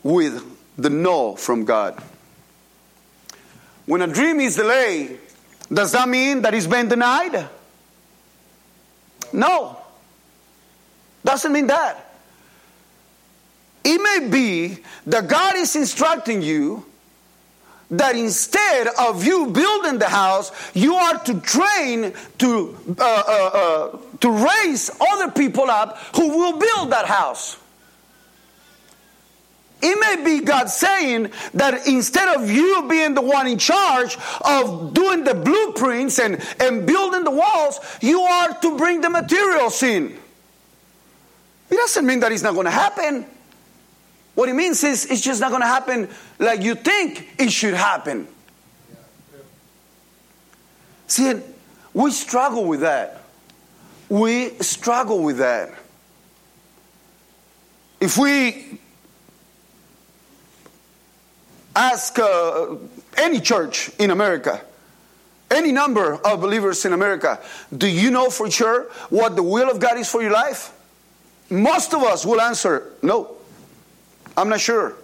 with 0.03 0.45
the 0.77 0.91
no 0.91 1.35
from 1.35 1.65
God? 1.65 2.03
When 3.87 4.03
a 4.03 4.07
dream 4.07 4.39
is 4.41 4.57
delayed, 4.57 5.19
does 5.73 5.93
that 5.93 6.11
mean 6.11 6.43
that 6.43 6.53
it's 6.53 6.67
been 6.67 6.89
denied? 6.89 7.49
No. 9.33 9.79
Doesn't 11.25 11.53
mean 11.53 11.69
that. 11.69 12.06
It 13.89 14.03
may 14.03 14.29
be 14.29 14.79
that 15.07 15.29
God 15.29 15.55
is 15.55 15.77
instructing 15.77 16.43
you 16.43 16.85
that 17.89 18.17
instead 18.17 18.89
of 18.99 19.25
you 19.25 19.47
building 19.53 20.01
the 20.01 20.09
house, 20.09 20.51
you 20.75 20.97
are 20.97 21.23
to 21.23 21.41
train 21.41 22.13
to, 22.39 22.77
uh, 22.99 23.23
uh, 23.29 23.51
uh, 23.55 23.99
to 24.19 24.29
raise 24.29 24.91
other 25.01 25.31
people 25.31 25.71
up 25.71 25.99
who 26.17 26.31
will 26.31 26.59
build 26.59 26.91
that 26.91 27.07
house. 27.07 27.59
It 29.81 29.97
may 30.01 30.25
be 30.25 30.45
God 30.45 30.69
saying 30.69 31.31
that 31.55 31.87
instead 31.87 32.37
of 32.37 32.51
you 32.51 32.89
being 32.91 33.15
the 33.15 33.23
one 33.23 33.47
in 33.47 33.57
charge 33.57 34.19
of 34.41 34.95
doing 34.95 35.23
the 35.23 35.35
blueprints 35.35 36.19
and, 36.19 36.45
and 36.59 36.85
building 36.85 37.23
the 37.23 37.31
walls, 37.31 37.79
you 38.01 38.21
are 38.21 38.53
to 38.63 38.77
bring 38.77 39.01
the 39.01 39.11
materials 39.11 39.81
in. 39.85 40.19
It 41.71 41.77
doesn't 41.77 42.05
mean 42.05 42.19
that 42.19 42.33
it's 42.33 42.43
not 42.43 42.55
going 42.55 42.65
to 42.65 42.73
happen. 42.73 43.27
What 44.37 44.51
it 44.51 44.55
means 44.55 44.85
is 44.85 45.07
it's 45.07 45.23
just 45.23 45.41
not 45.41 45.49
going 45.49 45.63
to 45.63 45.67
happen 45.67 46.09
like 46.39 46.63
you 46.63 46.75
think 46.75 47.27
it 47.39 47.51
should 47.51 47.73
happen. 47.73 48.29
See, 51.07 51.41
we 51.95 52.11
struggle 52.11 52.67
with 52.67 52.81
that. 52.81 53.23
We 54.11 54.51
struggle 54.61 55.23
with 55.23 55.39
that. 55.39 55.71
If 57.99 58.19
we 58.19 58.79
ask 61.75 62.19
uh, 62.19 62.77
any 63.17 63.41
church 63.41 63.91
in 63.99 64.11
America, 64.11 64.61
any 65.51 65.73
number 65.73 66.15
of 66.15 66.43
believers 66.43 66.85
in 66.85 66.93
America, 66.93 67.41
do 67.75 67.89
you 67.89 68.11
know 68.11 68.29
for 68.29 68.51
sure 68.51 68.91
what 69.09 69.35
the 69.35 69.43
will 69.43 69.71
of 69.71 69.81
God 69.81 69.97
is 69.97 70.11
for 70.11 70.21
your 70.21 70.33
life? 70.33 70.75
Most 71.49 71.95
of 71.95 72.03
us 72.03 72.27
will 72.27 72.43
answer 72.43 72.93
no. 73.01 73.36
I'm 74.37 74.49
not 74.49 74.61
sure. 74.61 74.97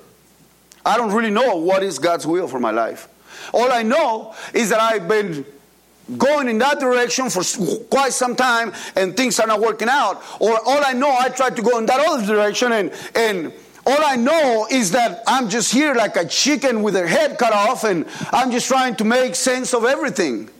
I 0.85 0.97
don't 0.97 1.13
really 1.13 1.31
know 1.31 1.57
what 1.57 1.83
is 1.83 1.99
God's 1.99 2.27
will 2.27 2.49
for 2.49 2.59
my 2.59 2.71
life. 2.71 3.09
All 3.53 3.71
I 3.71 3.83
know 3.83 4.35
is 4.53 4.71
that 4.71 4.81
I've 4.81 5.09
been 5.09 5.45
going 6.19 6.49
in 6.49 6.59
that 6.59 6.81
direction 6.81 7.31
for 7.31 7.43
quite 7.89 8.13
some 8.13 8.37
time 8.37 8.73
and 8.97 9.17
things 9.17 9.39
are 9.41 9.47
not 9.47 9.61
working 9.61 9.89
out. 9.89 10.23
Or 10.41 10.59
all 10.65 10.85
I 10.85 10.93
know, 10.93 11.15
I 11.17 11.29
tried 11.29 11.57
to 11.57 11.63
go 11.63 11.79
in 11.79 11.87
that 11.87 12.01
other 12.01 12.27
direction 12.27 12.73
and, 12.73 12.93
and 13.15 13.53
all 13.87 14.05
I 14.05 14.17
know 14.17 14.67
is 14.71 14.93
that 14.93 15.23
I'm 15.27 15.49
just 15.49 15.73
here 15.73 15.95
like 15.95 16.17
a 16.17 16.27
chicken 16.27 16.83
with 16.83 16.95
their 16.95 17.07
head 17.07 17.39
cut 17.39 17.53
off 17.53 17.85
and 17.85 18.07
I'm 18.33 18.51
just 18.51 18.69
trying 18.69 18.97
to 18.97 19.05
make 19.05 19.35
sense 19.35 19.75
of 19.75 19.85
everything. 19.85 20.51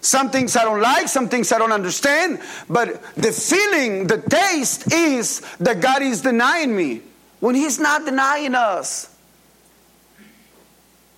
Some 0.00 0.30
things 0.30 0.56
I 0.56 0.64
don't 0.64 0.80
like, 0.80 1.08
some 1.08 1.28
things 1.28 1.50
I 1.50 1.58
don't 1.58 1.72
understand, 1.72 2.40
but 2.68 3.02
the 3.14 3.32
feeling, 3.32 4.06
the 4.06 4.18
taste 4.18 4.92
is 4.92 5.40
that 5.58 5.80
God 5.80 6.02
is 6.02 6.22
denying 6.22 6.76
me 6.76 7.02
when 7.40 7.54
He's 7.54 7.78
not 7.78 8.04
denying 8.04 8.54
us. 8.54 9.12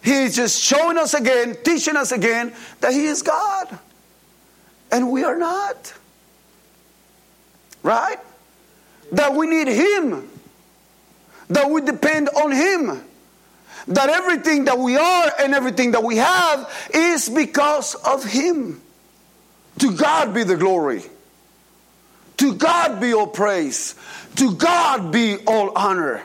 He's 0.02 0.37
just 0.37 0.62
showing 0.62 0.96
us 0.96 1.14
again, 1.14 1.57
teaching 1.64 1.96
us 1.96 2.12
again 2.12 2.54
that 2.81 2.92
He 2.92 3.04
is 3.07 3.22
God. 3.22 3.78
And 4.90 5.11
we 5.11 5.24
are 5.24 5.37
not. 5.37 5.92
Right? 7.83 8.18
That 9.12 9.35
we 9.35 9.46
need 9.46 9.68
Him. 9.68 10.28
That 11.48 11.70
we 11.70 11.81
depend 11.81 12.28
on 12.31 12.52
Him. 12.52 13.02
That 13.88 14.11
everything 14.11 14.66
that 14.66 14.78
we 14.78 14.96
are 14.96 15.33
and 15.40 15.54
everything 15.54 15.92
that 15.92 16.02
we 16.02 16.16
have 16.16 16.90
is 16.92 17.28
because 17.28 17.94
of 17.94 18.24
Him. 18.24 18.81
To 19.81 19.92
God 19.92 20.35
be 20.35 20.42
the 20.42 20.57
glory. 20.57 21.02
To 22.38 22.55
God 22.55 23.01
be 23.01 23.12
all 23.12 23.27
praise. 23.27 23.94
To 24.37 24.55
God 24.55 25.12
be 25.12 25.37
all 25.46 25.72
honor. 25.77 26.22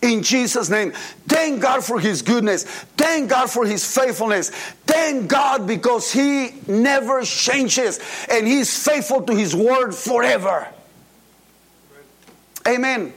In 0.00 0.22
Jesus' 0.22 0.70
name, 0.70 0.92
thank 1.26 1.60
God 1.60 1.84
for 1.84 1.98
His 1.98 2.22
goodness. 2.22 2.64
Thank 2.96 3.30
God 3.30 3.50
for 3.50 3.66
His 3.66 3.84
faithfulness. 3.84 4.50
Thank 4.86 5.28
God 5.28 5.66
because 5.66 6.12
He 6.12 6.54
never 6.68 7.22
changes 7.22 7.98
and 8.30 8.46
He's 8.46 8.84
faithful 8.84 9.22
to 9.22 9.34
His 9.34 9.56
word 9.56 9.92
forever. 9.92 10.68
Amen. 12.66 13.12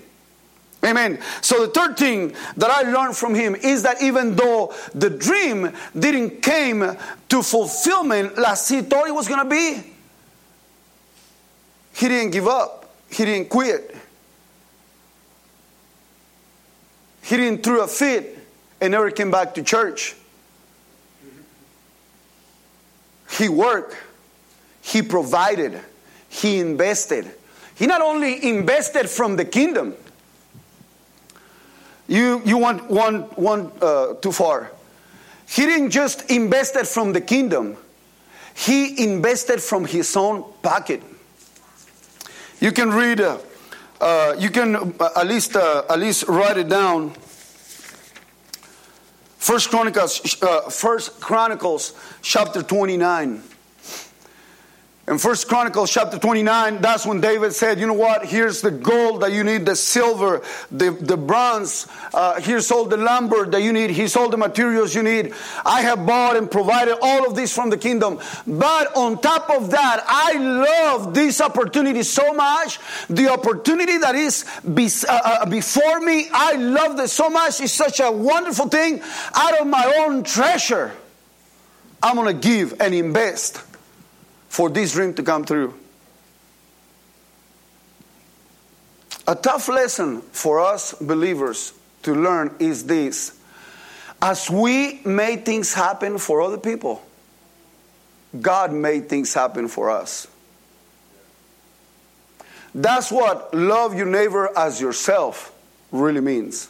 Amen. 0.84 1.20
So 1.42 1.68
the 1.68 1.72
third 1.72 1.98
thing 1.98 2.34
that 2.58 2.72
I 2.72 2.90
learned 2.90 3.16
from 3.16 3.36
him 3.36 3.54
is 3.54 3.84
that 3.84 4.02
even 4.02 4.36
though 4.36 4.74
the 4.96 5.12
dream 5.12 5.72
didn't 5.98 6.42
came 6.42 6.98
to 7.30 7.44
fulfillment 7.44 8.36
like 8.38 8.58
he 8.68 8.82
thought 8.82 9.08
it 9.08 9.14
was 9.14 9.28
going 9.28 9.48
to 9.48 9.50
be, 9.50 9.91
he 12.02 12.08
didn't 12.08 12.32
give 12.32 12.48
up. 12.48 12.90
He 13.12 13.26
didn't 13.26 13.50
quit. 13.50 13.96
He 17.22 17.38
didn't 17.38 17.62
throw 17.62 17.84
a 17.84 17.88
fit 17.88 18.40
and 18.82 18.90
never 18.90 19.12
came 19.12 19.30
back 19.30 19.54
to 19.54 19.62
church. 19.62 20.16
He 23.38 23.48
worked. 23.50 23.96
He 24.82 25.04
provided. 25.04 25.80
He 26.28 26.58
invested. 26.58 27.30
He 27.76 27.86
not 27.86 28.02
only 28.02 28.50
invested 28.50 29.08
from 29.08 29.36
the 29.36 29.46
kingdom. 29.46 29.94
You, 32.08 32.42
you 32.44 32.58
want 32.58 32.90
one, 32.90 33.22
one 33.36 33.72
uh, 33.80 34.16
too 34.16 34.32
far. 34.32 34.72
He 35.48 35.68
didn't 35.68 35.92
just 35.92 36.32
invest 36.32 36.76
it 36.76 36.88
from 36.88 37.14
the 37.14 37.22
kingdom. 37.22 37.78
He 38.56 39.04
invested 39.04 39.62
from 39.62 39.86
his 39.86 40.18
own 40.18 40.44
pocket. 40.64 41.04
You 42.62 42.72
can 42.72 42.92
read, 42.92 43.20
uh, 43.20 43.40
uh, 44.00 44.36
you 44.38 44.52
can 44.52 44.76
uh, 44.76 45.10
at 45.18 45.26
least 45.26 45.56
uh, 45.56 45.82
at 45.90 45.98
least 45.98 46.26
write 46.28 46.60
it 46.60 46.70
down. 46.70 47.10
First 49.40 49.72
Chronicles, 49.72 50.38
uh, 50.44 50.70
First 50.70 51.20
Chronicles, 51.20 51.94
chapter 52.22 52.62
twenty 52.62 52.98
nine. 52.98 53.42
In 55.12 55.18
First 55.18 55.50
Chronicles 55.50 55.92
chapter 55.92 56.18
29, 56.18 56.80
that's 56.80 57.06
when 57.06 57.20
David 57.20 57.52
said, 57.52 57.82
you 57.82 57.86
know 57.86 57.92
what, 57.92 58.26
here's 58.26 58.62
the 58.62 58.72
gold 58.72 59.24
that 59.24 59.34
you 59.34 59.44
need, 59.44 59.66
the 59.66 59.76
silver, 59.76 60.42
the, 60.72 60.92
the 60.92 61.18
bronze, 61.18 61.86
uh, 62.14 62.40
here's 62.40 62.72
all 62.72 62.86
the 62.86 62.96
lumber 62.96 63.46
that 63.46 63.62
you 63.62 63.74
need, 63.74 63.90
here's 63.92 64.16
all 64.16 64.30
the 64.30 64.38
materials 64.38 64.96
you 64.96 65.04
need. 65.04 65.34
I 65.66 65.82
have 65.82 66.06
bought 66.06 66.38
and 66.38 66.50
provided 66.50 66.98
all 67.02 67.28
of 67.28 67.36
this 67.36 67.54
from 67.54 67.70
the 67.70 67.78
kingdom. 67.78 68.22
But 68.48 68.96
on 68.96 69.20
top 69.20 69.50
of 69.50 69.72
that, 69.72 70.02
I 70.08 70.38
love 70.38 71.14
this 71.14 71.42
opportunity 71.42 72.04
so 72.04 72.32
much. 72.32 72.80
The 73.10 73.34
opportunity 73.34 73.98
that 73.98 74.16
is 74.16 74.46
be, 74.62 74.88
uh, 75.10 75.20
uh, 75.26 75.46
before 75.46 76.00
me, 76.00 76.30
I 76.32 76.54
love 76.54 76.96
this 76.96 77.12
so 77.12 77.30
much. 77.30 77.60
It's 77.60 77.74
such 77.74 78.00
a 78.00 78.10
wonderful 78.10 78.70
thing. 78.70 79.02
Out 79.34 79.60
of 79.60 79.68
my 79.68 79.94
own 80.06 80.24
treasure, 80.24 80.94
I'm 82.02 82.16
going 82.16 82.34
to 82.34 82.48
give 82.48 82.80
and 82.80 82.96
invest 82.96 83.62
for 84.52 84.70
this 84.70 84.92
dream 84.92 85.14
to 85.14 85.24
come 85.24 85.46
true. 85.46 85.74
A 89.26 89.34
tough 89.34 89.70
lesson 89.70 90.20
for 90.34 90.60
us 90.60 90.94
believers 90.94 91.72
to 92.04 92.14
learn 92.14 92.54
is 92.60 92.86
this 92.86 93.40
as 94.22 94.50
we 94.50 95.00
made 95.06 95.46
things 95.46 95.74
happen 95.74 96.18
for 96.18 96.42
other 96.42 96.58
people, 96.58 97.02
God 98.42 98.74
made 98.74 99.08
things 99.08 99.34
happen 99.34 99.70
for 99.70 99.90
us. 99.90 100.28
That's 102.76 103.10
what 103.10 103.54
love 103.54 103.96
your 103.96 104.06
neighbor 104.06 104.50
as 104.58 104.82
yourself 104.82 105.54
really 105.94 106.22
means. 106.22 106.70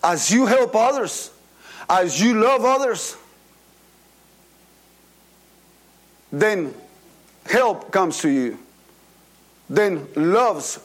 As 0.00 0.30
you 0.30 0.46
help 0.46 0.76
others, 0.76 1.32
as 1.88 2.20
you 2.20 2.34
love 2.34 2.64
others, 2.64 3.16
then 6.32 6.74
help 7.46 7.90
comes 7.90 8.18
to 8.18 8.28
you. 8.28 8.58
Then 9.68 10.08
love 10.16 10.82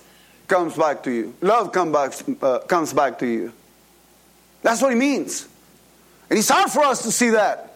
comes 0.47 0.75
back 0.75 1.03
to 1.03 1.11
you. 1.11 1.33
Love 1.41 1.71
come 1.71 1.91
back, 1.91 2.13
uh, 2.41 2.59
comes 2.59 2.93
back 2.93 3.19
to 3.19 3.27
you. 3.27 3.53
That's 4.61 4.81
what 4.81 4.91
it 4.91 4.97
means. 4.97 5.47
And 6.29 6.39
it's 6.39 6.49
hard 6.49 6.71
for 6.71 6.83
us 6.83 7.03
to 7.03 7.11
see 7.11 7.31
that. 7.31 7.75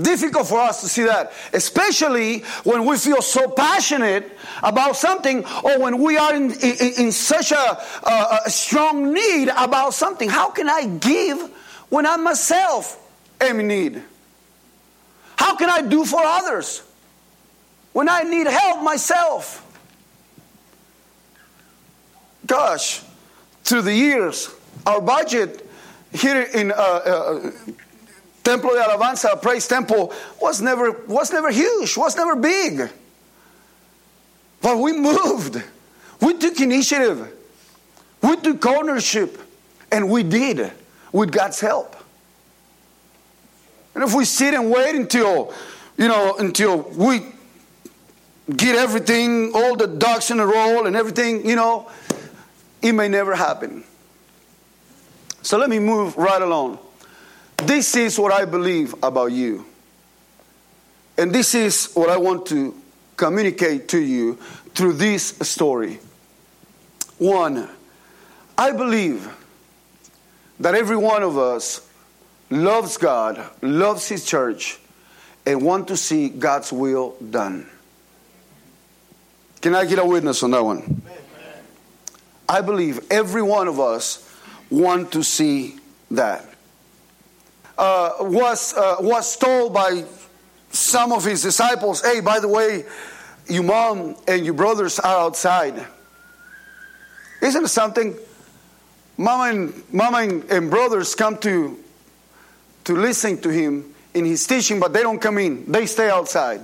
difficult 0.00 0.46
for 0.46 0.60
us 0.60 0.80
to 0.82 0.88
see 0.88 1.04
that, 1.04 1.32
especially 1.52 2.40
when 2.62 2.84
we 2.84 2.96
feel 2.96 3.20
so 3.20 3.48
passionate 3.48 4.30
about 4.62 4.96
something 4.96 5.44
or 5.64 5.80
when 5.80 5.98
we 6.00 6.16
are 6.16 6.34
in, 6.34 6.52
in, 6.52 6.92
in 6.98 7.12
such 7.12 7.52
a, 7.52 7.82
a, 8.04 8.40
a 8.46 8.50
strong 8.50 9.12
need 9.12 9.48
about 9.48 9.94
something. 9.94 10.28
How 10.28 10.50
can 10.50 10.68
I 10.68 10.86
give 10.86 11.38
when 11.88 12.06
I 12.06 12.16
myself 12.16 12.96
am 13.40 13.60
in 13.60 13.68
need? 13.68 14.02
How 15.38 15.54
can 15.54 15.70
I 15.70 15.82
do 15.82 16.04
for 16.04 16.20
others 16.20 16.82
when 17.92 18.08
I 18.08 18.22
need 18.24 18.48
help 18.48 18.82
myself? 18.82 19.64
Gosh, 22.44 23.02
through 23.62 23.82
the 23.82 23.94
years, 23.94 24.50
our 24.84 25.00
budget 25.00 25.64
here 26.12 26.42
in 26.42 26.72
uh, 26.72 26.74
uh, 26.74 27.50
Templo 28.42 28.70
de 28.74 28.82
Alabanza, 28.82 29.40
Praise 29.40 29.68
Temple, 29.68 30.12
was 30.42 30.60
never, 30.60 30.90
was 31.06 31.32
never 31.32 31.52
huge, 31.52 31.96
was 31.96 32.16
never 32.16 32.34
big. 32.34 32.90
But 34.60 34.78
we 34.78 34.92
moved. 34.92 35.62
We 36.20 36.36
took 36.36 36.60
initiative. 36.60 37.32
We 38.22 38.34
took 38.36 38.66
ownership. 38.66 39.38
And 39.92 40.10
we 40.10 40.24
did 40.24 40.72
with 41.12 41.30
God's 41.30 41.60
help. 41.60 41.94
And 43.98 44.08
if 44.08 44.14
we 44.14 44.24
sit 44.24 44.54
and 44.54 44.70
wait 44.70 44.94
until, 44.94 45.52
you 45.96 46.06
know, 46.06 46.36
until 46.38 46.82
we 46.82 47.20
get 48.48 48.76
everything, 48.76 49.50
all 49.52 49.74
the 49.74 49.88
ducks 49.88 50.30
in 50.30 50.38
a 50.38 50.46
row 50.46 50.84
and 50.84 50.94
everything, 50.94 51.44
you 51.44 51.56
know, 51.56 51.90
it 52.80 52.92
may 52.92 53.08
never 53.08 53.34
happen. 53.34 53.82
So 55.42 55.58
let 55.58 55.68
me 55.68 55.80
move 55.80 56.16
right 56.16 56.40
along. 56.40 56.78
This 57.56 57.96
is 57.96 58.20
what 58.20 58.30
I 58.32 58.44
believe 58.44 58.94
about 59.02 59.32
you. 59.32 59.66
And 61.16 61.32
this 61.32 61.56
is 61.56 61.90
what 61.94 62.08
I 62.08 62.18
want 62.18 62.46
to 62.46 62.80
communicate 63.16 63.88
to 63.88 63.98
you 64.00 64.36
through 64.76 64.92
this 64.92 65.36
story. 65.42 65.98
One, 67.18 67.68
I 68.56 68.70
believe 68.70 69.28
that 70.60 70.76
every 70.76 70.96
one 70.96 71.24
of 71.24 71.36
us 71.36 71.87
loves 72.50 72.96
God, 72.96 73.44
loves 73.62 74.08
His 74.08 74.24
church, 74.24 74.78
and 75.46 75.62
want 75.62 75.88
to 75.88 75.96
see 75.96 76.28
God's 76.28 76.72
will 76.72 77.16
done. 77.30 77.68
Can 79.60 79.74
I 79.74 79.84
get 79.84 79.98
a 79.98 80.04
witness 80.04 80.42
on 80.42 80.52
that 80.52 80.64
one? 80.64 81.02
I 82.48 82.60
believe 82.60 83.00
every 83.10 83.42
one 83.42 83.68
of 83.68 83.78
us 83.80 84.24
want 84.70 85.12
to 85.12 85.22
see 85.22 85.76
that 86.10 86.44
uh, 87.76 88.12
was, 88.20 88.74
uh, 88.74 88.96
was 89.00 89.36
told 89.36 89.74
by 89.74 90.04
some 90.70 91.12
of 91.12 91.24
his 91.24 91.42
disciples, 91.42 92.02
hey, 92.02 92.20
by 92.20 92.40
the 92.40 92.48
way, 92.48 92.84
your 93.48 93.62
mom 93.62 94.16
and 94.26 94.44
your 94.44 94.54
brothers 94.54 94.98
are 94.98 95.24
outside. 95.24 95.86
Isn't 97.40 97.64
it 97.64 97.68
something? 97.68 98.16
Mama 99.16 99.44
and, 99.54 99.92
mama 99.92 100.18
and, 100.18 100.44
and 100.44 100.70
brothers 100.70 101.14
come 101.14 101.38
to, 101.38 101.78
to 102.88 102.94
listen 102.94 103.36
to 103.36 103.50
him 103.50 103.94
in 104.14 104.24
his 104.24 104.46
teaching, 104.46 104.80
but 104.80 104.94
they 104.94 105.02
don't 105.02 105.20
come 105.20 105.36
in. 105.36 105.70
They 105.70 105.84
stay 105.84 106.08
outside. 106.08 106.62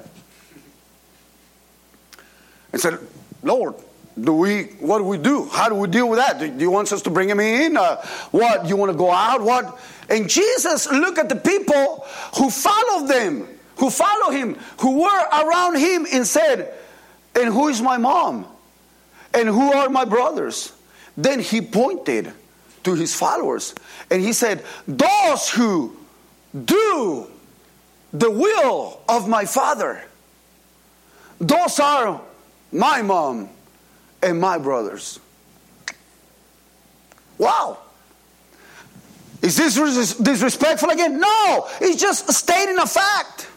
And 2.72 2.80
said, 2.80 2.98
Lord, 3.42 3.74
do 4.18 4.32
we 4.32 4.62
what 4.80 4.98
do 4.98 5.04
we 5.04 5.18
do? 5.18 5.44
How 5.52 5.68
do 5.68 5.74
we 5.74 5.86
deal 5.86 6.08
with 6.08 6.18
that? 6.18 6.38
Do 6.38 6.46
you 6.46 6.70
want 6.70 6.90
us 6.92 7.02
to 7.02 7.10
bring 7.10 7.28
him 7.28 7.40
in? 7.40 7.76
Uh, 7.76 7.96
what 8.30 8.66
you 8.66 8.74
want 8.74 8.90
to 8.90 8.96
go 8.96 9.10
out? 9.10 9.42
What? 9.42 9.78
And 10.08 10.30
jesus 10.30 10.90
looked 10.90 11.18
at 11.18 11.28
the 11.28 11.36
people 11.36 12.06
who 12.38 12.48
followed 12.48 13.06
them 13.06 13.46
who 13.76 13.90
follow 13.90 14.30
him 14.30 14.56
who 14.80 15.02
were 15.02 15.24
around 15.30 15.76
him 15.76 16.06
and 16.10 16.26
said 16.26 16.72
and 17.34 17.52
who 17.52 17.68
is 17.68 17.82
my 17.82 17.98
mom? 17.98 18.46
And 19.34 19.48
who 19.48 19.72
are 19.72 19.90
my 19.90 20.04
brothers? 20.04 20.72
Then 21.16 21.40
he 21.40 21.60
pointed 21.60 22.32
to 22.84 22.94
his 22.94 23.14
followers 23.14 23.74
and 24.10 24.22
he 24.22 24.32
said 24.32 24.64
those 24.86 25.50
who 25.50 25.96
do 26.54 27.26
the 28.12 28.30
will 28.30 29.00
of 29.08 29.26
my 29.28 29.44
father 29.44 30.04
those 31.40 31.80
are 31.80 32.20
my 32.72 33.02
mom 33.02 33.48
and 34.22 34.40
my 34.40 34.58
brothers. 34.58 35.20
Wow. 37.38 37.78
Is 39.42 39.56
this 39.56 40.14
disrespectful 40.14 40.90
again? 40.90 41.20
No, 41.20 41.68
it's 41.80 42.00
just 42.00 42.32
stating 42.32 42.78
a 42.78 42.86
fact. 42.86 43.48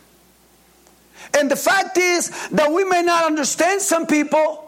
And 1.37 1.49
the 1.49 1.55
fact 1.55 1.97
is 1.97 2.49
that 2.49 2.71
we 2.71 2.83
may 2.83 3.03
not 3.03 3.25
understand 3.25 3.81
some 3.81 4.05
people. 4.05 4.63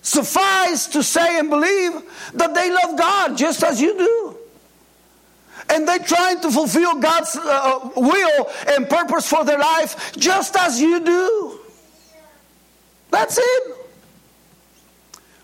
Suffice 0.00 0.86
to 0.88 1.02
say 1.02 1.38
and 1.38 1.50
believe 1.50 1.92
that 2.34 2.54
they 2.54 2.70
love 2.70 2.96
God 2.96 3.36
just 3.36 3.62
as 3.64 3.80
you 3.80 3.98
do. 3.98 4.35
And 5.68 5.86
they're 5.86 5.98
trying 5.98 6.40
to 6.40 6.50
fulfill 6.50 7.00
God's 7.00 7.36
uh, 7.36 7.90
will 7.96 8.50
and 8.68 8.88
purpose 8.88 9.28
for 9.28 9.44
their 9.44 9.58
life 9.58 10.12
just 10.16 10.56
as 10.56 10.80
you 10.80 11.00
do. 11.00 11.60
That's 13.10 13.38
it. 13.38 13.76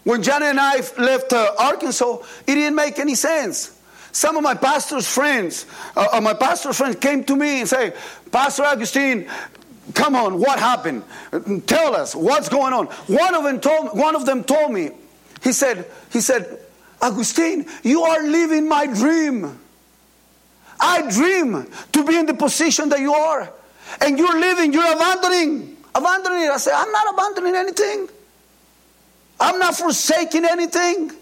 When 0.04 0.22
Johnny 0.22 0.46
and 0.46 0.60
I 0.60 0.76
left 0.98 1.32
uh, 1.32 1.54
Arkansas, 1.58 2.18
it 2.46 2.54
didn't 2.54 2.74
make 2.74 2.98
any 2.98 3.14
sense. 3.14 3.78
Some 4.10 4.36
of 4.36 4.42
my 4.42 4.54
pastor's 4.54 5.06
friends, 5.06 5.64
uh, 5.96 6.08
uh, 6.12 6.20
my 6.20 6.34
pastor's 6.34 6.76
friends 6.76 6.96
came 6.96 7.24
to 7.24 7.36
me 7.36 7.60
and 7.60 7.68
say, 7.68 7.94
Pastor 8.30 8.64
Augustine, 8.64 9.28
come 9.94 10.14
on, 10.14 10.38
what 10.38 10.58
happened? 10.58 11.04
Tell 11.66 11.96
us 11.96 12.14
what's 12.14 12.48
going 12.48 12.74
on. 12.74 12.86
One 12.86 13.34
of 13.34 13.44
them 13.44 13.60
told, 13.60 13.96
one 13.96 14.14
of 14.14 14.26
them 14.26 14.44
told 14.44 14.72
me, 14.72 14.90
he 15.42 15.52
said, 15.52 15.86
he 16.10 16.20
said, 16.20 16.60
Augustine, 17.00 17.66
you 17.82 18.02
are 18.02 18.22
living 18.22 18.68
my 18.68 18.86
dream. 18.86 19.58
I 20.82 21.08
dream 21.08 21.68
to 21.92 22.04
be 22.04 22.18
in 22.18 22.26
the 22.26 22.34
position 22.34 22.88
that 22.88 22.98
you 22.98 23.14
are. 23.14 23.52
And 24.00 24.18
you're 24.18 24.38
living, 24.38 24.72
you're 24.72 24.92
abandoning, 24.92 25.76
abandoning 25.94 26.42
it. 26.42 26.50
I 26.50 26.56
say, 26.56 26.72
I'm 26.74 26.90
not 26.90 27.14
abandoning 27.14 27.54
anything. 27.54 28.08
I'm 29.38 29.58
not 29.58 29.76
forsaking 29.76 30.44
anything. 30.44 31.12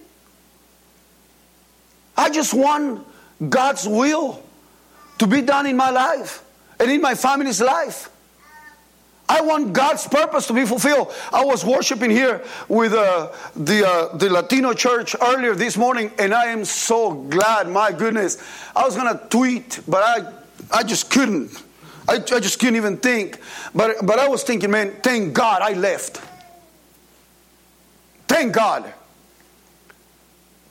I 2.16 2.31
just 2.31 2.55
want 2.55 3.07
God's 3.49 3.87
will 3.87 4.42
to 5.18 5.27
be 5.27 5.42
done 5.42 5.66
in 5.66 5.77
my 5.77 5.90
life 5.90 6.42
and 6.79 6.90
in 6.90 7.01
my 7.01 7.14
family's 7.14 7.61
life. 7.61 8.10
I 9.31 9.43
want 9.43 9.73
God's 9.73 10.09
purpose 10.09 10.49
to 10.49 10.53
be 10.53 10.66
fulfilled. 10.66 11.14
I 11.33 11.45
was 11.45 11.64
worshiping 11.64 12.11
here 12.11 12.43
with 12.66 12.93
uh, 12.93 13.31
the, 13.55 13.87
uh, 13.87 14.16
the 14.16 14.29
Latino 14.29 14.73
church 14.73 15.14
earlier 15.23 15.55
this 15.55 15.77
morning, 15.77 16.11
and 16.19 16.35
I 16.35 16.47
am 16.47 16.64
so 16.64 17.14
glad. 17.14 17.69
My 17.69 17.93
goodness. 17.93 18.43
I 18.75 18.85
was 18.85 18.97
going 18.97 19.16
to 19.16 19.25
tweet, 19.29 19.83
but 19.87 20.03
I, 20.03 20.33
I 20.73 20.83
just 20.83 21.12
couldn't. 21.12 21.62
I, 22.09 22.14
I 22.14 22.40
just 22.40 22.59
couldn't 22.59 22.75
even 22.75 22.97
think. 22.97 23.38
But, 23.73 24.05
but 24.05 24.19
I 24.19 24.27
was 24.27 24.43
thinking, 24.43 24.73
man, 24.73 24.97
thank 25.01 25.33
God 25.33 25.62
I 25.62 25.75
left. 25.75 26.21
Thank 28.27 28.53
God. 28.53 28.93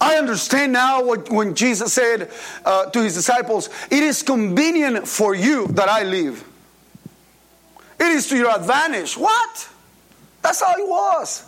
I 0.02 0.15
understand 0.15 0.74
now 0.74 1.02
what, 1.02 1.30
when 1.30 1.56
Jesus 1.56 1.93
said 1.93 2.30
uh, 2.65 2.89
to 2.89 3.02
his 3.02 3.13
disciples, 3.13 3.69
It 3.89 4.04
is 4.04 4.22
convenient 4.22 5.08
for 5.08 5.34
you 5.34 5.67
that 5.67 5.88
I 5.88 6.04
leave. 6.04 6.43
It 8.00 8.08
is 8.08 8.28
to 8.30 8.38
your 8.38 8.56
advantage. 8.56 9.18
What? 9.18 9.70
That's 10.42 10.62
how 10.62 10.74
it 10.74 10.88
was. 10.88 11.46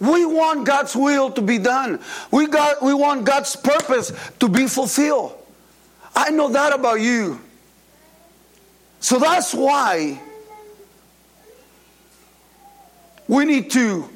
We 0.00 0.26
want 0.26 0.66
God's 0.66 0.96
will 0.96 1.30
to 1.32 1.40
be 1.40 1.58
done. 1.58 2.00
We, 2.30 2.48
got, 2.48 2.82
we 2.82 2.92
want 2.92 3.24
God's 3.24 3.54
purpose 3.56 4.12
to 4.40 4.48
be 4.48 4.66
fulfilled. 4.66 5.38
I 6.14 6.30
know 6.30 6.48
that 6.50 6.74
about 6.74 7.00
you. 7.00 7.40
So 9.00 9.18
that's 9.18 9.54
why 9.54 10.20
we 13.28 13.44
need 13.44 13.70
to 13.72 14.08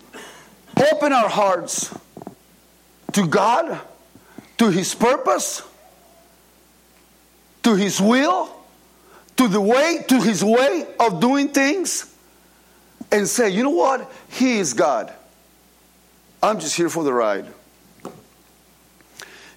open 0.92 1.12
our 1.12 1.28
hearts 1.28 1.94
to 3.12 3.26
God, 3.26 3.80
to 4.58 4.70
His 4.70 4.94
purpose, 4.94 5.62
to 7.62 7.74
His 7.74 8.00
will, 8.00 8.57
to 9.38 9.48
the 9.48 9.60
way, 9.60 10.04
to 10.08 10.20
His 10.20 10.44
way 10.44 10.86
of 11.00 11.20
doing 11.20 11.48
things, 11.48 12.14
and 13.10 13.26
say, 13.26 13.50
you 13.50 13.62
know 13.62 13.70
what? 13.70 14.12
He 14.28 14.58
is 14.58 14.74
God. 14.74 15.12
I'm 16.42 16.60
just 16.60 16.76
here 16.76 16.88
for 16.88 17.02
the 17.02 17.12
ride. 17.12 17.46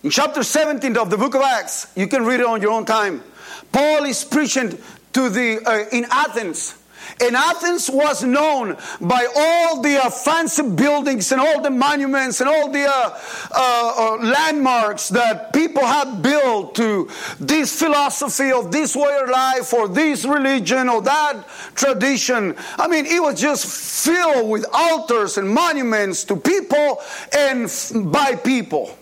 In 0.03 0.09
chapter 0.09 0.41
17 0.41 0.97
of 0.97 1.09
the 1.09 1.17
book 1.17 1.35
of 1.35 1.41
Acts, 1.41 1.87
you 1.95 2.07
can 2.07 2.25
read 2.25 2.39
it 2.39 2.45
on 2.45 2.61
your 2.61 2.71
own 2.71 2.85
time. 2.85 3.23
Paul 3.71 4.05
is 4.05 4.23
preaching 4.23 4.77
to 5.13 5.29
the 5.29 5.61
uh, 5.65 5.89
in 5.91 6.05
Athens 6.09 6.80
And 7.19 7.35
Athens 7.35 7.89
was 7.89 8.23
known 8.23 8.77
by 8.99 9.27
all 9.35 9.81
the 9.81 9.97
uh, 9.97 10.09
fancy 10.09 10.69
buildings 10.69 11.31
and 11.31 11.41
all 11.41 11.61
the 11.61 11.69
monuments 11.69 12.39
and 12.39 12.49
all 12.49 12.69
the 12.69 12.85
uh, 12.85 13.19
uh, 13.51 13.93
uh, 13.97 14.17
landmarks 14.23 15.09
that 15.09 15.53
people 15.53 15.85
have 15.85 16.21
built 16.21 16.75
to 16.75 17.09
this 17.39 17.77
philosophy 17.77 18.51
of 18.51 18.71
this 18.71 18.95
way 18.95 19.19
of 19.21 19.29
life 19.29 19.73
or 19.73 19.87
this 19.87 20.25
religion 20.25 20.89
or 20.89 21.01
that 21.01 21.45
tradition. 21.75 22.55
I 22.77 22.87
mean, 22.87 23.05
it 23.05 23.21
was 23.21 23.39
just 23.39 23.65
filled 24.05 24.49
with 24.49 24.65
altars 24.73 25.37
and 25.37 25.49
monuments 25.49 26.23
to 26.25 26.35
people 26.35 27.01
and 27.35 27.69
by 28.11 28.35
people. 28.35 28.97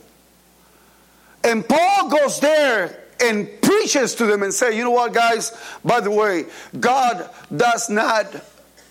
And 1.44 1.68
Paul 1.68 2.10
goes 2.10 2.40
there 2.40 3.04
and 3.22 3.59
preaches 3.80 4.14
to 4.16 4.26
them 4.26 4.44
and 4.44 4.54
say, 4.54 4.76
you 4.76 4.84
know 4.84 4.92
what, 4.92 5.14
guys? 5.14 5.58
By 5.86 6.02
the 6.02 6.12
way, 6.12 6.46
God 6.78 7.30
does 7.56 7.90
not 7.90 8.26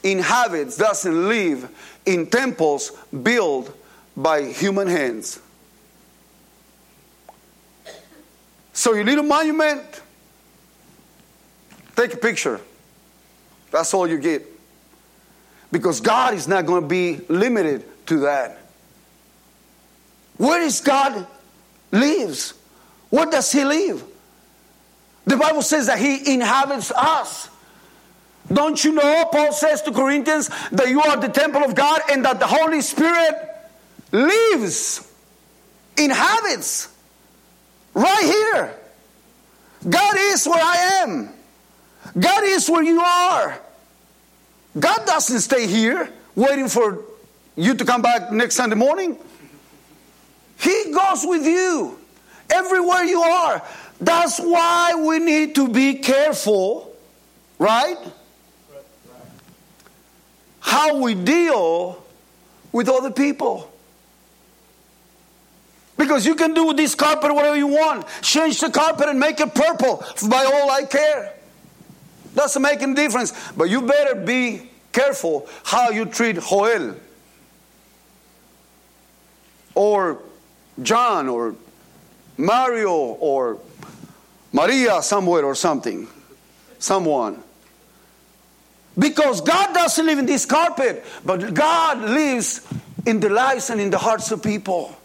inhabit, 0.02 0.74
doesn't 0.78 1.28
live 1.28 1.68
in 2.06 2.26
temples 2.26 2.92
built 3.22 3.76
by 4.16 4.44
human 4.44 4.88
hands. 4.88 5.40
So 8.72 8.94
you 8.94 9.04
need 9.04 9.18
a 9.18 9.22
monument, 9.22 9.82
take 11.94 12.14
a 12.14 12.16
picture. 12.16 12.58
That's 13.70 13.92
all 13.92 14.08
you 14.08 14.18
get. 14.18 14.46
Because 15.70 16.00
God 16.00 16.32
is 16.32 16.48
not 16.48 16.64
going 16.64 16.82
to 16.82 16.88
be 16.88 17.20
limited 17.28 17.84
to 18.06 18.20
that. 18.20 18.58
Where 20.38 20.62
is 20.62 20.80
God 20.80 21.26
lives? 21.92 22.54
Where 23.10 23.26
does 23.26 23.52
He 23.52 23.64
live? 23.64 24.02
The 25.28 25.36
Bible 25.36 25.60
says 25.60 25.86
that 25.86 25.98
He 25.98 26.32
inhabits 26.32 26.90
us. 26.90 27.50
Don't 28.50 28.82
you 28.82 28.92
know, 28.92 29.26
Paul 29.30 29.52
says 29.52 29.82
to 29.82 29.92
Corinthians, 29.92 30.48
that 30.72 30.88
you 30.88 31.02
are 31.02 31.18
the 31.18 31.28
temple 31.28 31.62
of 31.62 31.74
God 31.74 32.00
and 32.10 32.24
that 32.24 32.40
the 32.40 32.46
Holy 32.46 32.80
Spirit 32.80 33.34
lives, 34.10 35.06
inhabits 35.98 36.88
right 37.92 38.22
here. 38.22 38.74
God 39.88 40.16
is 40.18 40.46
where 40.46 40.62
I 40.62 41.02
am. 41.02 41.28
God 42.18 42.44
is 42.44 42.70
where 42.70 42.82
you 42.82 43.00
are. 43.00 43.60
God 44.80 45.04
doesn't 45.04 45.40
stay 45.40 45.66
here 45.66 46.10
waiting 46.34 46.68
for 46.68 47.04
you 47.54 47.74
to 47.74 47.84
come 47.84 48.00
back 48.00 48.32
next 48.32 48.54
Sunday 48.54 48.76
morning. 48.76 49.18
He 50.58 50.90
goes 50.90 51.26
with 51.26 51.44
you 51.44 51.98
everywhere 52.48 53.04
you 53.04 53.20
are. 53.20 53.62
That's 54.00 54.38
why 54.38 54.94
we 54.94 55.18
need 55.18 55.54
to 55.56 55.68
be 55.68 55.94
careful, 55.94 56.94
right? 57.58 57.96
How 60.60 60.98
we 60.98 61.14
deal 61.14 62.02
with 62.72 62.88
other 62.88 63.10
people. 63.10 63.70
Because 65.96 66.24
you 66.24 66.36
can 66.36 66.54
do 66.54 66.66
with 66.66 66.76
this 66.76 66.94
carpet 66.94 67.34
whatever 67.34 67.56
you 67.56 67.66
want. 67.66 68.06
Change 68.22 68.60
the 68.60 68.70
carpet 68.70 69.08
and 69.08 69.18
make 69.18 69.40
it 69.40 69.52
purple. 69.52 70.04
By 70.28 70.44
all 70.44 70.70
I 70.70 70.84
care. 70.84 71.34
Doesn't 72.36 72.62
make 72.62 72.80
any 72.82 72.94
difference. 72.94 73.32
But 73.56 73.68
you 73.68 73.82
better 73.82 74.14
be 74.14 74.70
careful 74.92 75.48
how 75.64 75.90
you 75.90 76.04
treat 76.04 76.40
Joel. 76.40 76.94
Or 79.74 80.22
John 80.80 81.28
or 81.28 81.56
Mario 82.36 82.92
or 82.92 83.58
Maria 84.52 85.02
somewhere 85.02 85.44
or 85.44 85.54
something. 85.54 86.08
Someone. 86.78 87.42
Because 88.98 89.40
God 89.40 89.74
doesn't 89.74 90.04
live 90.04 90.18
in 90.18 90.26
this 90.26 90.44
carpet, 90.44 91.04
but 91.24 91.54
God 91.54 92.00
lives 92.00 92.66
in 93.06 93.20
the 93.20 93.28
lives 93.28 93.70
and 93.70 93.80
in 93.80 93.90
the 93.90 93.98
hearts 93.98 94.30
of 94.32 94.42
people. 94.42 94.96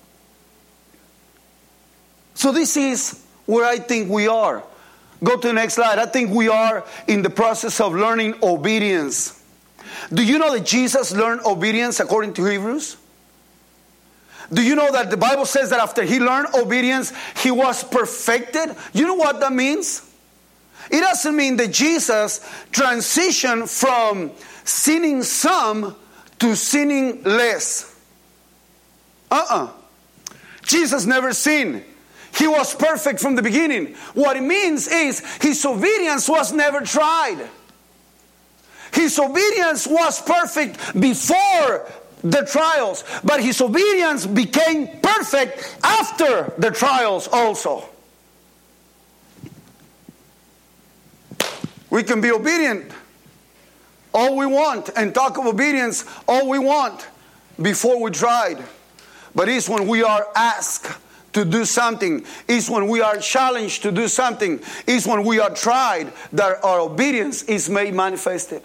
So, 2.33 2.51
this 2.51 2.75
is 2.75 3.23
where 3.45 3.65
I 3.65 3.77
think 3.77 4.09
we 4.09 4.27
are. 4.27 4.63
Go 5.23 5.37
to 5.37 5.47
the 5.47 5.53
next 5.53 5.75
slide. 5.75 5.99
I 5.99 6.05
think 6.05 6.31
we 6.31 6.49
are 6.49 6.83
in 7.07 7.21
the 7.21 7.29
process 7.29 7.79
of 7.79 7.93
learning 7.93 8.35
obedience. 8.41 9.39
Do 10.11 10.23
you 10.23 10.39
know 10.39 10.51
that 10.53 10.65
Jesus 10.65 11.13
learned 11.13 11.41
obedience 11.45 11.99
according 11.99 12.33
to 12.35 12.45
Hebrews? 12.45 12.97
Do 14.51 14.61
you 14.61 14.75
know 14.75 14.91
that 14.91 15.09
the 15.09 15.17
Bible 15.17 15.45
says 15.45 15.69
that 15.69 15.79
after 15.79 16.03
he 16.03 16.19
learned 16.19 16.55
obedience, 16.55 17.13
he 17.37 17.51
was 17.51 17.83
perfected? 17.83 18.75
You 18.93 19.07
know 19.07 19.15
what 19.15 19.39
that 19.39 19.53
means? 19.53 20.09
It 20.91 20.99
doesn't 20.99 21.35
mean 21.35 21.57
that 21.57 21.71
Jesus 21.71 22.39
transitioned 22.71 23.69
from 23.69 24.31
sinning 24.63 25.23
some 25.23 25.95
to 26.39 26.55
sinning 26.55 27.23
less. 27.23 27.95
Uh 29.31 29.35
uh-uh. 29.35 29.65
uh 29.65 29.71
Jesus 30.63 31.05
never 31.05 31.33
sinned. 31.33 31.83
He 32.35 32.47
was 32.47 32.73
perfect 32.73 33.19
from 33.19 33.35
the 33.35 33.41
beginning. 33.41 33.95
What 34.13 34.37
it 34.37 34.41
means 34.41 34.87
is 34.87 35.19
his 35.37 35.63
obedience 35.65 36.27
was 36.27 36.51
never 36.51 36.81
tried. 36.81 37.47
His 38.91 39.17
obedience 39.19 39.87
was 39.87 40.21
perfect 40.21 40.99
before 40.99 41.87
the 42.23 42.45
trials, 42.45 43.03
but 43.23 43.43
his 43.43 43.59
obedience 43.59 44.25
became 44.25 44.87
perfect 45.01 45.77
after 45.83 46.53
the 46.57 46.71
trials 46.71 47.27
also. 47.27 47.83
We 51.89 52.03
can 52.03 52.21
be 52.21 52.31
obedient 52.31 52.91
all 54.13 54.37
we 54.37 54.45
want 54.45 54.89
and 54.95 55.13
talk 55.13 55.37
of 55.37 55.45
obedience 55.45 56.05
all 56.27 56.49
we 56.49 56.59
want 56.59 57.07
before 57.61 58.01
we 58.01 58.11
tried. 58.11 58.63
But 59.35 59.49
it's 59.49 59.67
when 59.67 59.87
we 59.87 60.03
are 60.03 60.27
asked 60.35 60.87
to 61.33 61.43
do 61.43 61.65
something, 61.65 62.25
it's 62.47 62.69
when 62.69 62.87
we 62.87 63.01
are 63.01 63.17
challenged 63.17 63.83
to 63.83 63.91
do 63.91 64.07
something, 64.07 64.59
it's 64.87 65.05
when 65.05 65.23
we 65.23 65.39
are 65.39 65.49
tried 65.49 66.13
that 66.31 66.63
our 66.63 66.79
obedience 66.79 67.43
is 67.43 67.69
made 67.69 67.93
manifested. 67.93 68.61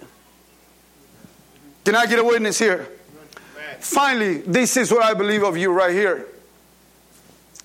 Can 1.85 1.97
I 1.97 2.07
get 2.07 2.19
a 2.19 2.25
witness 2.25 2.59
here? 2.59 2.89
Finally, 3.81 4.39
this 4.39 4.77
is 4.77 4.91
what 4.91 5.05
I 5.05 5.15
believe 5.15 5.43
of 5.43 5.57
you 5.57 5.73
right 5.73 5.93
here. 5.93 6.27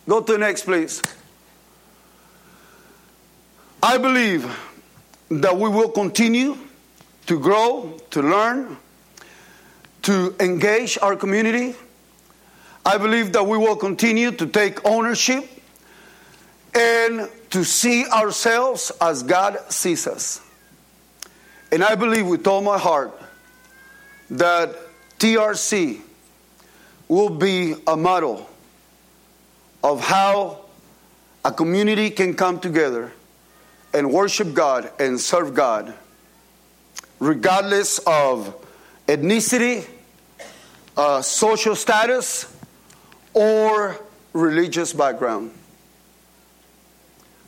Go 0.07 0.22
to 0.22 0.34
the 0.34 0.38
next, 0.38 0.64
please. 0.64 1.01
I 3.82 3.97
believe 3.97 4.45
that 5.30 5.57
we 5.57 5.70
will 5.70 5.89
continue 5.89 6.57
to 7.26 7.39
grow, 7.39 7.99
to 8.11 8.22
learn, 8.22 8.78
to 10.03 10.36
engage 10.39 10.97
our 11.01 11.16
community. 11.16 11.76
I 12.86 12.97
believe 12.97 13.34
that 13.34 13.45
we 13.45 13.57
will 13.57 13.76
continue 13.76 14.32
to 14.32 14.45
take 14.45 14.86
ownership 14.86 15.45
and 16.76 17.30
to 17.51 17.64
see 17.64 18.05
ourselves 18.05 18.91
as 18.99 19.24
God 19.24 19.59
sees 19.72 20.07
us. 20.07 20.41
And 21.72 21.84
I 21.84 21.95
believe 21.95 22.28
with 22.28 22.45
all 22.45 22.61
my 22.61 22.78
heart 22.78 23.20
that 24.30 24.76
TRC 25.24 26.01
will 27.07 27.30
be 27.30 27.76
a 27.88 27.95
model 27.95 28.49
of 29.82 30.01
how 30.01 30.65
a 31.45 31.51
community 31.53 32.09
can 32.09 32.34
come 32.34 32.59
together 32.59 33.13
and 33.93 34.11
worship 34.11 34.53
God 34.53 34.91
and 34.99 35.17
serve 35.17 35.53
God, 35.53 35.93
regardless 37.19 37.99
of 37.99 38.53
ethnicity, 39.07 39.88
uh, 40.97 41.21
social 41.21 41.78
status, 41.78 42.53
or 43.34 43.95
religious 44.34 44.91
background. 44.91 45.51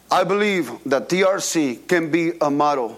I 0.09 0.23
believe 0.23 0.71
that 0.86 1.09
TRC 1.09 1.86
can 1.89 2.09
be 2.09 2.32
a 2.39 2.49
model, 2.49 2.97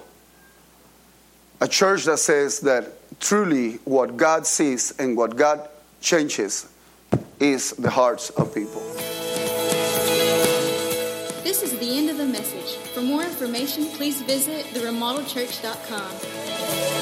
a 1.60 1.68
church 1.68 2.04
that 2.06 2.20
says 2.20 2.60
that 2.60 2.97
truly 3.20 3.74
what 3.86 4.18
God 4.18 4.46
sees 4.46 4.94
and 5.00 5.18
what 5.18 5.36
God 5.36 5.68
changes 6.02 6.68
is 7.40 7.72
the 7.72 7.90
hearts 7.90 8.30
of 8.32 8.54
people. 8.54 8.82
This 11.44 11.64
is 11.64 11.78
the 11.80 11.98
end 11.98 12.10
of 12.10 12.18
the 12.18 12.26
message. 12.26 12.76
For 12.94 13.02
more 13.02 13.24
information, 13.24 13.86
please 13.86 14.22
visit 14.22 14.66
theremodeledchurch.com. 14.74 16.97